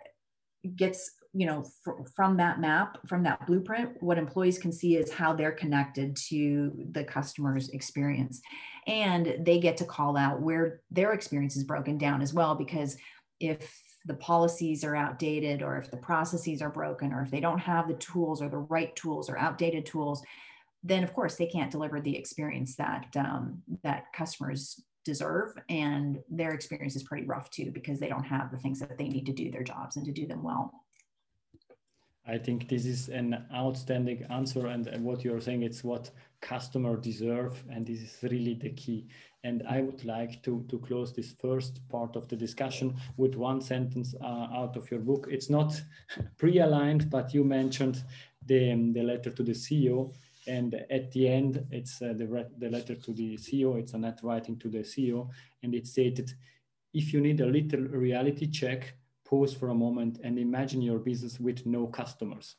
gets 0.74 1.12
you 1.32 1.46
know 1.46 1.64
fr- 1.84 2.02
from 2.14 2.36
that 2.38 2.60
map 2.60 2.98
from 3.06 3.22
that 3.22 3.46
blueprint 3.46 3.90
what 4.02 4.18
employees 4.18 4.58
can 4.58 4.72
see 4.72 4.96
is 4.96 5.12
how 5.12 5.32
they're 5.32 5.52
connected 5.52 6.16
to 6.16 6.72
the 6.92 7.04
customer's 7.04 7.68
experience. 7.70 8.40
And 8.86 9.36
they 9.40 9.58
get 9.58 9.76
to 9.78 9.84
call 9.84 10.16
out 10.16 10.40
where 10.40 10.80
their 10.90 11.12
experience 11.12 11.56
is 11.56 11.64
broken 11.64 11.98
down 11.98 12.22
as 12.22 12.32
well 12.32 12.54
because 12.54 12.96
if 13.40 13.82
the 14.06 14.14
policies 14.14 14.84
are 14.84 14.94
outdated 14.94 15.62
or 15.62 15.76
if 15.76 15.90
the 15.90 15.96
processes 15.96 16.62
are 16.62 16.70
broken 16.70 17.12
or 17.12 17.22
if 17.22 17.30
they 17.30 17.40
don't 17.40 17.58
have 17.58 17.88
the 17.88 17.94
tools 17.94 18.40
or 18.40 18.48
the 18.48 18.56
right 18.56 18.94
tools 18.94 19.28
or 19.28 19.36
outdated 19.36 19.84
tools 19.84 20.22
then 20.88 21.03
of 21.05 21.12
course 21.12 21.37
they 21.37 21.46
can't 21.46 21.70
deliver 21.70 22.01
the 22.01 22.16
experience 22.16 22.77
that 22.77 23.07
um, 23.16 23.62
that 23.83 24.12
customers 24.12 24.81
deserve. 25.07 25.55
And 25.70 26.18
their 26.29 26.53
experience 26.53 26.96
is 26.96 27.05
pretty 27.05 27.27
rough 27.27 27.49
too 27.51 27.70
because 27.70 27.99
they 27.99 28.09
don't 28.09 28.25
have 28.37 28.51
the 28.51 28.59
things 28.59 28.81
that 28.81 28.99
they 28.99 29.09
need 29.09 29.27
to 29.27 29.33
do 29.33 29.51
their 29.51 29.62
jobs 29.62 29.96
and 29.96 30.05
to 30.05 30.12
do 30.12 30.27
them 30.27 30.42
well. 30.42 30.66
I 32.29 32.38
think 32.38 32.68
this 32.68 32.85
is 32.85 33.09
an 33.09 33.46
outstanding 33.55 34.25
answer 34.31 34.66
and 34.66 35.05
what 35.05 35.25
you're 35.25 35.40
saying 35.40 35.62
it's 35.62 35.85
what 35.85 36.11
customer 36.40 36.96
deserve 36.96 37.55
and 37.70 37.87
this 37.87 38.01
is 38.01 38.18
really 38.22 38.55
the 38.55 38.70
key. 38.70 39.07
And 39.44 39.62
i 39.77 39.81
would 39.81 40.05
like 40.05 40.42
to 40.46 40.53
to 40.70 40.77
close 40.88 41.12
this 41.12 41.31
first 41.44 41.75
part 41.88 42.16
of 42.16 42.27
the 42.31 42.38
discussion 42.46 42.88
with 43.16 43.37
one 43.37 43.61
sentence 43.61 44.09
uh, 44.20 44.46
out 44.61 44.77
of 44.77 44.90
your 44.90 45.03
book. 45.11 45.29
It's 45.31 45.51
not 45.59 45.70
pre-aligned 46.40 47.11
but 47.11 47.33
you 47.33 47.44
mentioned 47.44 48.03
the, 48.44 48.61
the 48.96 49.03
letter 49.03 49.31
to 49.31 49.42
the 49.44 49.57
ceo 49.64 50.12
And 50.46 50.74
at 50.90 51.11
the 51.12 51.28
end, 51.28 51.66
it's 51.70 52.00
uh, 52.00 52.14
the, 52.16 52.48
the 52.59 52.70
letter 52.70 52.94
to 52.94 53.12
the 53.12 53.37
CEO, 53.37 53.78
it's 53.78 53.94
Annette 53.94 54.20
writing 54.22 54.59
to 54.59 54.68
the 54.68 54.78
CEO, 54.78 55.28
and 55.62 55.74
it 55.74 55.87
stated, 55.87 56.30
if 56.94 57.12
you 57.12 57.20
need 57.20 57.40
a 57.40 57.46
little 57.46 57.80
reality 57.80 58.46
check, 58.46 58.94
pause 59.24 59.52
for 59.52 59.70
a 59.70 59.74
moment 59.74 60.20
and 60.22 60.38
imagine 60.38 60.80
your 60.80 60.98
business 60.98 61.40
with 61.40 61.66
no 61.66 61.87
customers. 61.88 62.56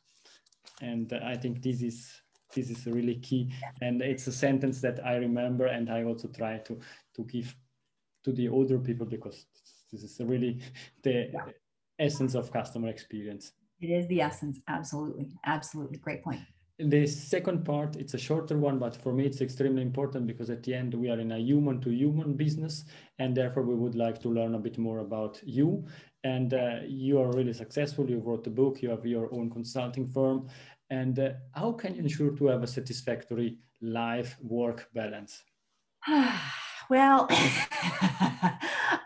And 0.82 1.12
uh, 1.12 1.20
I 1.24 1.36
think 1.38 1.62
this 1.62 1.82
is 1.82 2.22
this 2.56 2.70
is 2.70 2.86
really 2.86 3.16
key, 3.16 3.52
and 3.82 4.02
it's 4.02 4.26
a 4.28 4.32
sentence 4.32 4.80
that 4.82 5.06
I 5.06 5.16
remember, 5.16 5.66
and 5.66 5.90
I 5.90 6.04
also 6.04 6.28
try 6.30 6.60
to 6.60 6.80
to 7.16 7.24
give 7.24 7.54
to 8.24 8.32
the 8.32 8.48
older 8.48 8.78
people 8.80 9.06
because 9.06 9.46
this 9.92 10.04
is 10.04 10.20
really 10.20 10.62
the 11.04 11.30
yeah. 11.34 11.46
essence 12.00 12.36
of 12.36 12.52
customer 12.52 12.90
experience. 12.90 13.54
It 13.80 13.90
is 13.90 14.08
the 14.08 14.22
essence, 14.22 14.60
absolutely, 14.68 15.32
absolutely. 15.46 15.98
Great 15.98 16.24
point. 16.24 16.42
The 16.80 17.08
second 17.08 17.66
part, 17.66 17.96
it's 17.96 18.14
a 18.14 18.20
shorter 18.20 18.56
one, 18.56 18.78
but 18.78 18.96
for 18.96 19.12
me, 19.12 19.26
it's 19.26 19.42
extremely 19.42 19.82
important 19.82 20.28
because 20.28 20.52
at 20.52 20.62
the 20.62 20.76
end, 20.76 20.94
we 20.94 21.10
are 21.10 21.20
in 21.20 21.32
a 21.32 21.40
human 21.40 21.82
to 21.82 21.90
human 21.90 22.34
business. 22.34 22.86
And 23.18 23.36
therefore, 23.36 23.64
we 23.64 23.74
would 23.74 23.96
like 23.96 24.22
to 24.22 24.30
learn 24.30 24.54
a 24.54 24.60
bit 24.60 24.78
more 24.78 25.00
about 25.00 25.42
you. 25.44 25.88
And 26.24 26.54
uh, 26.54 26.82
you 26.86 27.20
are 27.20 27.32
really 27.32 27.54
successful. 27.54 28.08
You 28.08 28.20
wrote 28.20 28.46
a 28.46 28.52
book, 28.52 28.84
you 28.84 28.92
have 28.92 29.08
your 29.08 29.34
own 29.34 29.50
consulting 29.50 30.08
firm. 30.08 30.50
And 30.92 31.18
uh, 31.18 31.32
how 31.56 31.72
can 31.72 31.96
you 31.96 32.02
ensure 32.02 32.36
to 32.36 32.46
have 32.48 32.62
a 32.62 32.68
satisfactory 32.68 33.58
life 33.82 34.38
work 34.42 34.88
balance? 34.94 35.44
well, 36.90 37.26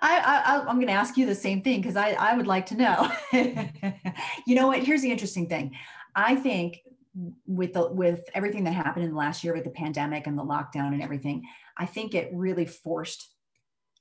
I, 0.03 0.43
I, 0.45 0.69
am 0.69 0.75
going 0.75 0.87
to 0.87 0.93
ask 0.93 1.15
you 1.15 1.25
the 1.25 1.35
same 1.35 1.61
thing 1.61 1.79
because 1.79 1.95
I, 1.95 2.11
I 2.11 2.35
would 2.35 2.47
like 2.47 2.65
to 2.67 2.75
know. 2.75 3.11
you 3.31 4.55
know 4.55 4.67
what? 4.67 4.79
Here's 4.79 5.01
the 5.01 5.11
interesting 5.11 5.47
thing. 5.47 5.71
I 6.15 6.35
think 6.35 6.81
with 7.45 7.73
the 7.73 7.91
with 7.91 8.23
everything 8.33 8.63
that 8.63 8.71
happened 8.71 9.03
in 9.03 9.11
the 9.11 9.17
last 9.17 9.43
year 9.43 9.53
with 9.53 9.65
the 9.65 9.69
pandemic 9.71 10.27
and 10.27 10.37
the 10.37 10.43
lockdown 10.43 10.93
and 10.93 11.01
everything 11.01 11.43
i 11.77 11.85
think 11.85 12.15
it 12.15 12.29
really 12.33 12.65
forced 12.65 13.33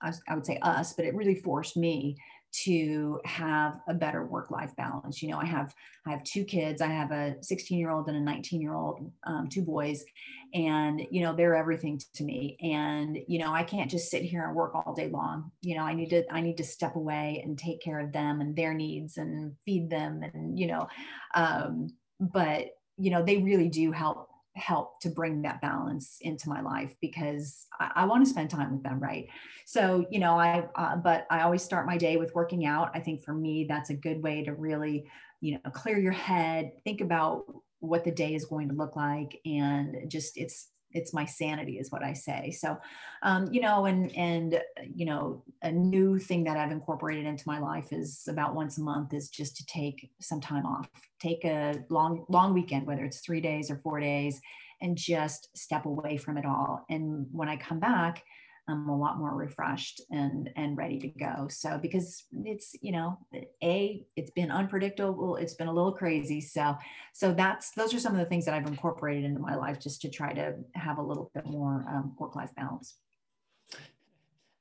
I, 0.00 0.12
I 0.28 0.34
would 0.34 0.46
say 0.46 0.58
us 0.62 0.92
but 0.92 1.04
it 1.04 1.14
really 1.14 1.34
forced 1.34 1.76
me 1.76 2.16
to 2.52 3.20
have 3.24 3.80
a 3.88 3.94
better 3.94 4.24
work 4.24 4.50
life 4.50 4.74
balance. 4.76 5.22
You 5.22 5.30
know 5.30 5.38
i 5.38 5.44
have 5.44 5.74
i 6.06 6.10
have 6.10 6.24
two 6.24 6.44
kids. 6.44 6.82
I 6.82 6.88
have 6.88 7.12
a 7.12 7.36
16 7.42 7.78
year 7.78 7.90
old 7.90 8.08
and 8.08 8.16
a 8.16 8.20
19 8.20 8.60
year 8.60 8.74
old 8.74 9.10
um, 9.24 9.48
two 9.48 9.62
boys 9.62 10.04
and 10.52 11.00
you 11.10 11.22
know 11.22 11.34
they're 11.34 11.54
everything 11.54 12.00
to 12.14 12.24
me. 12.24 12.56
And 12.60 13.18
you 13.28 13.38
know 13.38 13.52
i 13.52 13.62
can't 13.62 13.90
just 13.90 14.10
sit 14.10 14.22
here 14.22 14.44
and 14.44 14.54
work 14.54 14.74
all 14.74 14.94
day 14.94 15.08
long. 15.08 15.50
You 15.62 15.76
know 15.76 15.82
i 15.82 15.94
need 15.94 16.10
to 16.10 16.24
i 16.32 16.40
need 16.40 16.56
to 16.56 16.64
step 16.64 16.96
away 16.96 17.40
and 17.44 17.58
take 17.58 17.80
care 17.80 18.00
of 18.00 18.12
them 18.12 18.40
and 18.40 18.56
their 18.56 18.74
needs 18.74 19.16
and 19.16 19.54
feed 19.64 19.90
them 19.90 20.22
and 20.22 20.58
you 20.58 20.66
know 20.66 20.88
um, 21.34 21.88
but 22.18 22.70
you 23.00 23.10
know 23.10 23.22
they 23.22 23.38
really 23.38 23.68
do 23.68 23.92
help 23.92 24.30
help 24.56 25.00
to 25.00 25.08
bring 25.08 25.42
that 25.42 25.60
balance 25.60 26.18
into 26.20 26.48
my 26.48 26.60
life 26.60 26.94
because 27.00 27.66
I, 27.78 27.90
I 27.96 28.04
want 28.04 28.24
to 28.24 28.30
spend 28.30 28.50
time 28.50 28.72
with 28.72 28.82
them, 28.82 29.00
right? 29.00 29.28
So, 29.64 30.06
you 30.10 30.18
know, 30.18 30.38
I, 30.38 30.66
uh, 30.74 30.96
but 30.96 31.26
I 31.30 31.42
always 31.42 31.62
start 31.62 31.86
my 31.86 31.96
day 31.96 32.16
with 32.16 32.34
working 32.34 32.66
out. 32.66 32.90
I 32.94 33.00
think 33.00 33.22
for 33.22 33.32
me, 33.32 33.66
that's 33.68 33.90
a 33.90 33.94
good 33.94 34.22
way 34.22 34.44
to 34.44 34.52
really, 34.52 35.08
you 35.40 35.54
know, 35.54 35.70
clear 35.70 35.98
your 35.98 36.12
head, 36.12 36.72
think 36.84 37.00
about 37.00 37.44
what 37.78 38.04
the 38.04 38.10
day 38.10 38.34
is 38.34 38.44
going 38.44 38.68
to 38.68 38.74
look 38.74 38.96
like, 38.96 39.40
and 39.46 40.10
just 40.10 40.36
it's 40.36 40.68
it's 40.92 41.12
my 41.12 41.24
sanity 41.24 41.79
is 41.79 41.90
what 41.90 42.03
i 42.03 42.12
say. 42.12 42.50
So 42.50 42.76
um, 43.22 43.48
you 43.53 43.61
know 43.61 43.87
and 43.87 44.14
and 44.16 44.61
you 44.94 45.07
know 45.07 45.42
a 45.62 45.70
new 45.70 46.18
thing 46.18 46.44
that 46.44 46.57
i've 46.57 46.72
incorporated 46.72 47.26
into 47.26 47.44
my 47.46 47.59
life 47.59 47.92
is 47.92 48.26
about 48.29 48.55
once 48.55 48.79
a 48.79 48.83
month 48.83 49.12
is 49.14 49.29
just 49.29 49.57
to 49.57 49.66
take 49.66 50.11
some 50.20 50.40
time 50.40 50.66
off. 50.66 50.88
Take 51.20 51.44
a 51.44 51.85
long 51.88 52.24
long 52.29 52.55
weekend 52.55 52.87
whether 52.87 53.05
it's 53.05 53.20
three 53.20 53.40
days 53.40 53.70
or 53.70 53.76
four 53.76 54.00
days 54.00 54.40
and 54.83 54.96
just 54.96 55.57
step 55.57 55.85
away 55.85 56.16
from 56.16 56.38
it 56.38 56.46
all. 56.46 56.85
And 56.88 57.26
when 57.33 57.48
i 57.48 57.57
come 57.57 57.81
back 57.81 58.24
I'm 58.70 58.88
a 58.88 58.96
lot 58.96 59.18
more 59.18 59.35
refreshed 59.35 60.00
and 60.11 60.50
and 60.56 60.76
ready 60.76 60.98
to 61.00 61.09
go. 61.09 61.48
So 61.48 61.78
because 61.80 62.24
it's 62.44 62.76
you 62.80 62.92
know 62.92 63.18
a 63.62 64.04
it's 64.16 64.30
been 64.30 64.50
unpredictable, 64.50 65.37
it's 65.37 65.54
been 65.54 65.68
a 65.68 65.72
little 65.72 65.92
crazy. 65.92 66.40
So 66.40 66.76
so 67.12 67.33
that's 67.33 67.72
those 67.72 67.94
are 67.94 68.00
some 68.00 68.12
of 68.12 68.18
the 68.18 68.26
things 68.26 68.44
that 68.44 68.54
I've 68.54 68.66
incorporated 68.66 69.24
into 69.24 69.40
my 69.40 69.56
life 69.56 69.80
just 69.80 70.00
to 70.02 70.11
try 70.11 70.33
to 70.33 70.54
have 70.74 70.98
a 70.98 71.02
little 71.02 71.30
bit 71.35 71.46
more 71.46 71.85
um, 71.88 72.14
work 72.18 72.37
life 72.37 72.54
balance. 72.56 72.96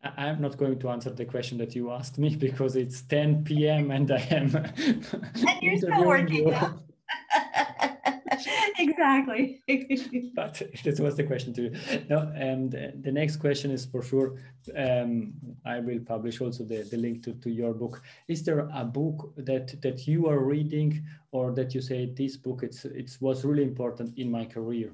I'm 0.01 0.39
not 0.39 0.57
going 0.57 0.79
to 0.79 0.89
answer 0.89 1.09
the 1.09 1.25
question 1.25 1.57
that 1.57 1.75
you 1.75 1.91
asked 1.91 2.17
me 2.17 2.35
because 2.47 2.75
it's 2.75 3.01
10 3.01 3.43
p.m. 3.43 3.91
and 3.91 4.09
I 4.11 4.21
am. 4.31 4.55
and 4.55 5.61
you're 5.61 5.77
still 5.85 6.05
working. 6.05 6.53
Exactly. 8.79 9.61
but 10.35 10.61
this 10.83 10.99
was 10.99 11.15
the 11.15 11.23
question 11.23 11.53
too. 11.53 11.71
No, 12.09 12.31
and 12.35 12.71
the 12.71 13.11
next 13.11 13.37
question 13.37 13.71
is 13.71 13.85
for 13.85 14.01
sure. 14.01 14.37
Um, 14.75 15.33
I 15.65 15.79
will 15.79 15.99
publish 15.99 16.41
also 16.41 16.63
the, 16.63 16.83
the 16.83 16.97
link 16.97 17.23
to, 17.23 17.33
to 17.33 17.49
your 17.49 17.73
book. 17.73 18.01
Is 18.27 18.43
there 18.43 18.69
a 18.73 18.85
book 18.85 19.33
that 19.37 19.81
that 19.81 20.07
you 20.07 20.27
are 20.27 20.39
reading 20.39 21.03
or 21.31 21.51
that 21.53 21.75
you 21.75 21.81
say 21.81 22.05
this 22.05 22.37
book 22.37 22.63
it's 22.63 22.85
it 22.85 23.17
was 23.21 23.45
really 23.45 23.63
important 23.63 24.17
in 24.17 24.31
my 24.31 24.45
career? 24.45 24.91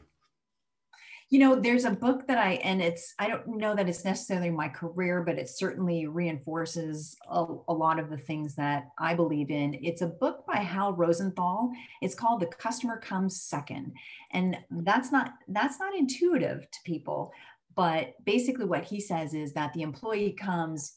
You 1.29 1.39
know 1.39 1.55
there's 1.55 1.85
a 1.85 1.91
book 1.91 2.27
that 2.27 2.38
i 2.38 2.53
and 2.63 2.81
it's 2.81 3.13
i 3.17 3.27
don't 3.27 3.47
know 3.47 3.75
that 3.75 3.89
it's 3.89 4.05
necessarily 4.05 4.51
my 4.51 4.69
career 4.69 5.23
but 5.23 5.39
it 5.39 5.49
certainly 5.49 6.05
reinforces 6.05 7.17
a, 7.27 7.45
a, 7.67 7.73
lot 7.73 7.99
of 7.99 8.11
the 8.11 8.17
things 8.17 8.55
that 8.55 8.89
i 8.99 9.15
believe 9.15 9.49
in. 9.49 9.73
It's 9.81 10.01
a 10.01 10.07
book 10.07 10.45
by 10.45 10.57
Hal 10.57 10.93
Rosenbluth. 10.95 11.71
It's 12.01 12.15
called 12.15 12.41
the 12.41 12.45
customer 12.45 12.99
comes 12.99 13.41
second. 13.41 13.93
And 14.31 14.57
that's 14.69 15.11
not 15.11 15.33
that's 15.47 15.79
not 15.79 15.95
intuitive 15.95 16.69
to 16.69 16.79
people 16.85 17.33
but 17.75 18.13
basically 18.23 18.65
what 18.65 18.85
he 18.85 18.99
says 18.99 19.33
is 19.33 19.53
that 19.53 19.73
the 19.73 19.81
employee 19.81 20.31
comes 20.31 20.93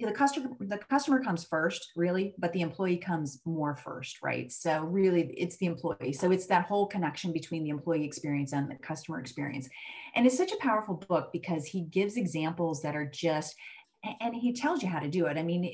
the 0.00 0.12
customer 0.12 0.50
the 0.60 0.78
customer 0.90 1.22
comes 1.22 1.44
first 1.44 1.92
really 1.96 2.34
but 2.38 2.52
the 2.52 2.60
employee 2.60 2.96
comes 2.96 3.40
more 3.44 3.76
first 3.76 4.18
right 4.22 4.50
so 4.50 4.80
really 4.82 5.32
it's 5.36 5.56
the 5.58 5.66
employee 5.66 6.12
so 6.12 6.32
it's 6.32 6.46
that 6.46 6.66
whole 6.66 6.86
connection 6.86 7.32
between 7.32 7.62
the 7.62 7.70
employee 7.70 8.04
experience 8.04 8.52
and 8.52 8.70
the 8.70 8.74
customer 8.76 9.20
experience 9.20 9.68
and 10.14 10.26
it's 10.26 10.36
such 10.36 10.52
a 10.52 10.56
powerful 10.56 10.94
book 11.08 11.30
because 11.32 11.66
he 11.66 11.82
gives 11.82 12.16
examples 12.16 12.82
that 12.82 12.96
are 12.96 13.06
just 13.06 13.54
and 14.20 14.34
he 14.34 14.52
tells 14.52 14.82
you 14.82 14.88
how 14.88 14.98
to 14.98 15.08
do 15.08 15.26
it. 15.26 15.36
I 15.36 15.42
mean, 15.42 15.68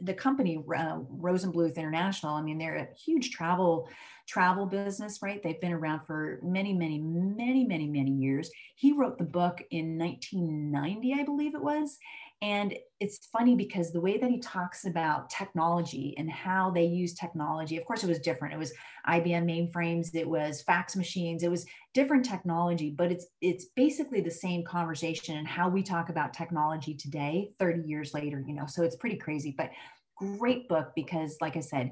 the 0.00 0.14
company 0.14 0.56
uh, 0.56 0.98
Rosenbluth 0.98 1.76
International. 1.76 2.34
I 2.34 2.42
mean, 2.42 2.58
they're 2.58 2.76
a 2.76 2.88
huge 2.94 3.30
travel 3.30 3.88
travel 4.26 4.66
business, 4.66 5.18
right? 5.22 5.42
They've 5.42 5.60
been 5.60 5.72
around 5.72 6.02
for 6.06 6.38
many, 6.42 6.72
many, 6.72 6.98
many, 6.98 7.64
many, 7.64 7.88
many 7.88 8.12
years. 8.12 8.50
He 8.76 8.92
wrote 8.92 9.18
the 9.18 9.24
book 9.24 9.60
in 9.70 9.98
1990, 9.98 11.14
I 11.14 11.24
believe 11.24 11.54
it 11.54 11.62
was, 11.62 11.98
and 12.42 12.74
it's 13.00 13.26
funny 13.26 13.54
because 13.54 13.92
the 13.92 14.00
way 14.00 14.16
that 14.16 14.30
he 14.30 14.38
talks 14.38 14.86
about 14.86 15.28
technology 15.28 16.14
and 16.16 16.30
how 16.30 16.70
they 16.70 16.84
use 16.84 17.12
technology, 17.12 17.76
of 17.76 17.84
course, 17.84 18.02
it 18.02 18.08
was 18.08 18.18
different. 18.18 18.54
It 18.54 18.58
was 18.58 18.72
IBM 19.06 19.44
mainframes, 19.44 20.14
it 20.14 20.28
was 20.28 20.62
fax 20.62 20.96
machines, 20.96 21.42
it 21.42 21.50
was 21.50 21.66
different 21.92 22.24
technology, 22.24 22.90
but 22.90 23.12
it's 23.12 23.26
it's 23.42 23.66
basically 23.76 24.22
the 24.22 24.30
same 24.30 24.64
conversation 24.64 25.36
and 25.36 25.46
how 25.46 25.68
we 25.68 25.82
talk 25.82 26.08
about 26.08 26.32
technology 26.32 26.94
today, 26.94 27.50
30 27.58 27.82
years 27.86 28.14
later, 28.14 28.42
you 28.46 28.54
know. 28.54 28.66
So 28.66 28.84
it's 28.84 28.96
pretty 28.96 29.16
crazy, 29.16 29.54
but 29.56 29.70
great 30.16 30.66
book 30.66 30.92
because, 30.94 31.36
like 31.42 31.56
I 31.58 31.60
said, 31.60 31.90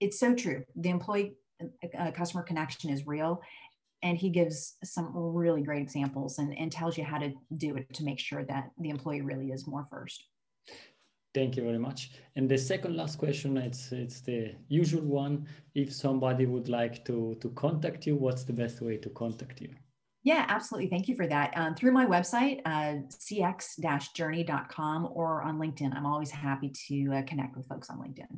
it's 0.00 0.18
so 0.18 0.34
true. 0.34 0.64
The 0.76 0.88
employee 0.88 1.34
uh, 1.98 2.10
customer 2.12 2.42
connection 2.42 2.90
is 2.90 3.06
real 3.06 3.42
and 4.06 4.16
he 4.16 4.30
gives 4.30 4.76
some 4.84 5.10
really 5.14 5.62
great 5.62 5.82
examples 5.82 6.38
and, 6.38 6.56
and 6.56 6.70
tells 6.70 6.96
you 6.96 7.04
how 7.04 7.18
to 7.18 7.32
do 7.56 7.76
it 7.76 7.92
to 7.94 8.04
make 8.04 8.20
sure 8.20 8.44
that 8.44 8.70
the 8.78 8.90
employee 8.90 9.20
really 9.20 9.48
is 9.50 9.66
more 9.66 9.86
first. 9.90 10.22
Thank 11.34 11.56
you 11.56 11.64
very 11.64 11.78
much. 11.78 12.12
And 12.36 12.48
the 12.48 12.56
second 12.56 12.96
last 12.96 13.18
question, 13.18 13.58
it's 13.58 13.92
it's 13.92 14.20
the 14.20 14.54
usual 14.68 15.06
one. 15.24 15.46
If 15.74 15.92
somebody 15.92 16.46
would 16.46 16.68
like 16.68 17.04
to 17.08 17.36
to 17.42 17.48
contact 17.64 18.06
you, 18.06 18.14
what's 18.16 18.44
the 18.44 18.54
best 18.62 18.80
way 18.80 18.96
to 19.04 19.10
contact 19.10 19.60
you? 19.60 19.70
Yeah, 20.22 20.44
absolutely. 20.48 20.88
Thank 20.88 21.08
you 21.08 21.16
for 21.20 21.26
that. 21.34 21.48
Um, 21.60 21.74
through 21.76 21.92
my 22.00 22.06
website, 22.06 22.58
uh, 22.64 22.94
cx-journey.com 23.26 24.98
or 25.18 25.42
on 25.42 25.58
LinkedIn. 25.58 25.94
I'm 25.96 26.06
always 26.06 26.32
happy 26.32 26.70
to 26.88 26.96
uh, 27.16 27.22
connect 27.30 27.56
with 27.56 27.66
folks 27.68 27.90
on 27.90 27.98
LinkedIn 27.98 28.32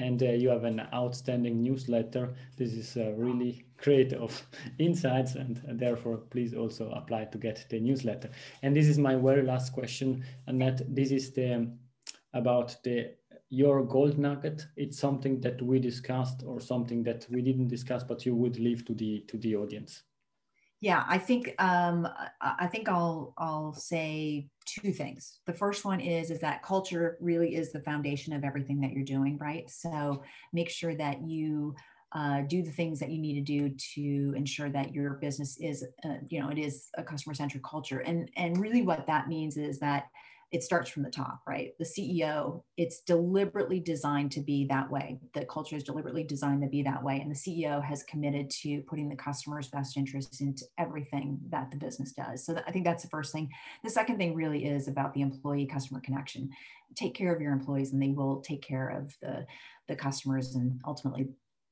and 0.00 0.22
uh, 0.22 0.30
you 0.30 0.48
have 0.48 0.64
an 0.64 0.80
outstanding 0.94 1.62
newsletter. 1.62 2.34
This 2.56 2.72
is 2.72 2.96
uh, 2.96 3.12
really 3.12 3.64
great 3.76 4.12
of 4.14 4.46
insights 4.78 5.34
and 5.34 5.60
therefore 5.78 6.16
please 6.30 6.54
also 6.54 6.90
apply 6.90 7.26
to 7.26 7.38
get 7.38 7.66
the 7.68 7.78
newsletter. 7.78 8.30
And 8.62 8.74
this 8.74 8.86
is 8.86 8.98
my 8.98 9.14
very 9.16 9.42
last 9.42 9.72
question, 9.72 10.24
Annette. 10.46 10.82
This 10.88 11.10
is 11.10 11.32
the 11.32 11.54
um, 11.54 11.78
about 12.32 12.76
the 12.82 13.14
your 13.50 13.84
gold 13.84 14.18
nugget. 14.18 14.66
It's 14.76 14.98
something 14.98 15.40
that 15.40 15.60
we 15.60 15.78
discussed 15.80 16.44
or 16.46 16.60
something 16.60 17.02
that 17.02 17.26
we 17.28 17.42
didn't 17.42 17.68
discuss, 17.68 18.02
but 18.04 18.24
you 18.24 18.34
would 18.36 18.58
leave 18.58 18.84
to 18.86 18.94
the 18.94 19.20
to 19.28 19.36
the 19.36 19.56
audience. 19.56 20.02
Yeah, 20.80 21.04
I 21.06 21.18
think 21.18 21.54
um, 21.58 22.08
I 22.40 22.66
think 22.66 22.88
I'll 22.88 23.34
I'll 23.36 23.74
say 23.74 24.48
two 24.64 24.92
things. 24.92 25.40
The 25.46 25.52
first 25.52 25.84
one 25.84 26.00
is 26.00 26.30
is 26.30 26.40
that 26.40 26.62
culture 26.62 27.18
really 27.20 27.54
is 27.54 27.70
the 27.70 27.80
foundation 27.80 28.32
of 28.32 28.44
everything 28.44 28.80
that 28.80 28.92
you're 28.92 29.04
doing, 29.04 29.36
right? 29.38 29.68
So 29.68 30.22
make 30.54 30.70
sure 30.70 30.94
that 30.94 31.22
you 31.22 31.74
uh, 32.12 32.42
do 32.48 32.62
the 32.62 32.70
things 32.70 32.98
that 32.98 33.10
you 33.10 33.20
need 33.20 33.34
to 33.34 33.40
do 33.40 33.74
to 33.94 34.34
ensure 34.36 34.68
that 34.70 34.92
your 34.94 35.14
business 35.14 35.58
is, 35.60 35.84
uh, 36.04 36.14
you 36.28 36.40
know, 36.40 36.48
it 36.48 36.58
is 36.58 36.88
a 36.96 37.04
customer 37.04 37.34
centric 37.34 37.62
culture. 37.62 38.00
And, 38.00 38.28
and 38.36 38.58
really 38.58 38.82
what 38.82 39.06
that 39.06 39.28
means 39.28 39.56
is 39.56 39.78
that 39.78 40.08
it 40.52 40.64
starts 40.64 40.90
from 40.90 41.04
the 41.04 41.10
top, 41.10 41.40
right? 41.46 41.74
The 41.78 41.84
CEO, 41.84 42.62
it's 42.76 43.02
deliberately 43.02 43.78
designed 43.78 44.32
to 44.32 44.40
be 44.40 44.66
that 44.66 44.90
way. 44.90 45.20
The 45.32 45.44
culture 45.44 45.76
is 45.76 45.84
deliberately 45.84 46.24
designed 46.24 46.62
to 46.62 46.68
be 46.68 46.82
that 46.82 47.04
way. 47.04 47.20
And 47.20 47.30
the 47.30 47.36
CEO 47.36 47.82
has 47.82 48.02
committed 48.02 48.50
to 48.62 48.82
putting 48.82 49.08
the 49.08 49.14
customer's 49.14 49.68
best 49.68 49.96
interests 49.96 50.40
into 50.40 50.64
everything 50.76 51.38
that 51.50 51.70
the 51.70 51.76
business 51.76 52.12
does. 52.12 52.44
So 52.44 52.60
I 52.66 52.72
think 52.72 52.84
that's 52.84 53.04
the 53.04 53.10
first 53.10 53.32
thing. 53.32 53.48
The 53.84 53.90
second 53.90 54.18
thing 54.18 54.34
really 54.34 54.66
is 54.66 54.88
about 54.88 55.14
the 55.14 55.20
employee 55.20 55.66
customer 55.66 56.00
connection. 56.00 56.50
Take 56.96 57.14
care 57.14 57.32
of 57.32 57.40
your 57.40 57.52
employees 57.52 57.92
and 57.92 58.02
they 58.02 58.10
will 58.10 58.40
take 58.40 58.62
care 58.62 58.88
of 58.88 59.16
the, 59.22 59.46
the 59.86 59.94
customers. 59.94 60.56
And 60.56 60.80
ultimately, 60.84 61.28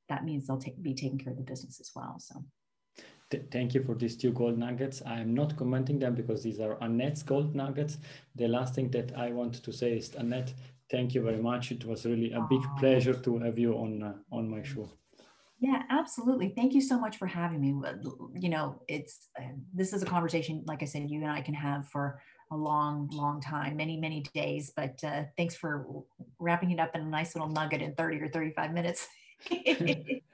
that 0.07 0.23
means 0.23 0.47
they'll 0.47 0.57
take, 0.57 0.81
be 0.81 0.93
taking 0.93 1.17
care 1.17 1.33
of 1.33 1.37
the 1.37 1.43
business 1.43 1.81
as 1.81 1.91
well. 1.93 2.15
So 2.19 2.43
thank 3.51 3.73
you 3.73 3.83
for 3.83 3.95
these 3.95 4.15
two 4.17 4.31
gold 4.31 4.57
nuggets. 4.57 5.01
I 5.05 5.19
am 5.19 5.33
not 5.33 5.55
commenting 5.55 5.99
them 5.99 6.15
because 6.15 6.43
these 6.43 6.59
are 6.59 6.77
Annette's 6.81 7.23
gold 7.23 7.55
nuggets. 7.55 7.97
The 8.35 8.47
last 8.47 8.75
thing 8.75 8.89
that 8.91 9.15
I 9.17 9.31
want 9.31 9.63
to 9.63 9.71
say 9.71 9.97
is 9.97 10.15
Annette, 10.15 10.53
thank 10.89 11.13
you 11.13 11.21
very 11.21 11.41
much. 11.41 11.71
It 11.71 11.85
was 11.85 12.05
really 12.05 12.31
a 12.31 12.41
big 12.49 12.61
pleasure 12.79 13.13
to 13.13 13.39
have 13.39 13.57
you 13.57 13.73
on 13.73 14.03
uh, 14.03 14.13
on 14.31 14.49
my 14.49 14.63
show. 14.63 14.89
Yeah, 15.61 15.83
absolutely. 15.89 16.53
Thank 16.55 16.73
you 16.73 16.81
so 16.81 16.97
much 16.97 17.17
for 17.17 17.27
having 17.27 17.59
me. 17.59 17.75
You 18.35 18.49
know, 18.49 18.81
it's 18.87 19.29
uh, 19.37 19.43
this 19.73 19.93
is 19.93 20.01
a 20.01 20.05
conversation, 20.05 20.63
like 20.65 20.81
I 20.81 20.85
said, 20.85 21.09
you 21.09 21.21
and 21.21 21.31
I 21.31 21.41
can 21.41 21.53
have 21.53 21.87
for 21.87 22.21
a 22.51 22.55
long, 22.55 23.09
long 23.11 23.41
time, 23.41 23.75
many, 23.75 23.97
many 23.97 24.21
days. 24.33 24.71
But 24.75 25.03
uh, 25.03 25.23
thanks 25.37 25.55
for 25.55 25.85
wrapping 26.39 26.71
it 26.71 26.79
up 26.79 26.95
in 26.95 27.01
a 27.01 27.05
nice 27.05 27.35
little 27.35 27.49
nugget 27.49 27.81
in 27.81 27.93
30 27.93 28.21
or 28.21 28.29
35 28.29 28.73
minutes. 28.73 29.07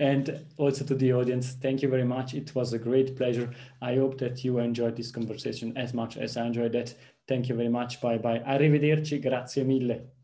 and 0.00 0.44
also 0.56 0.84
to 0.84 0.94
the 0.94 1.12
audience, 1.12 1.52
thank 1.52 1.82
you 1.82 1.88
very 1.88 2.04
much. 2.04 2.34
It 2.34 2.54
was 2.54 2.72
a 2.72 2.78
great 2.78 3.16
pleasure. 3.16 3.50
I 3.80 3.96
hope 3.96 4.18
that 4.18 4.44
you 4.44 4.58
enjoyed 4.58 4.96
this 4.96 5.10
conversation 5.10 5.76
as 5.76 5.94
much 5.94 6.16
as 6.16 6.36
I 6.36 6.46
enjoyed 6.46 6.74
it. 6.74 6.94
Thank 7.28 7.48
you 7.48 7.54
very 7.54 7.68
much. 7.68 8.00
Bye 8.00 8.18
bye. 8.18 8.40
Arrivederci. 8.40 9.20
Grazie 9.20 9.64
mille. 9.64 10.21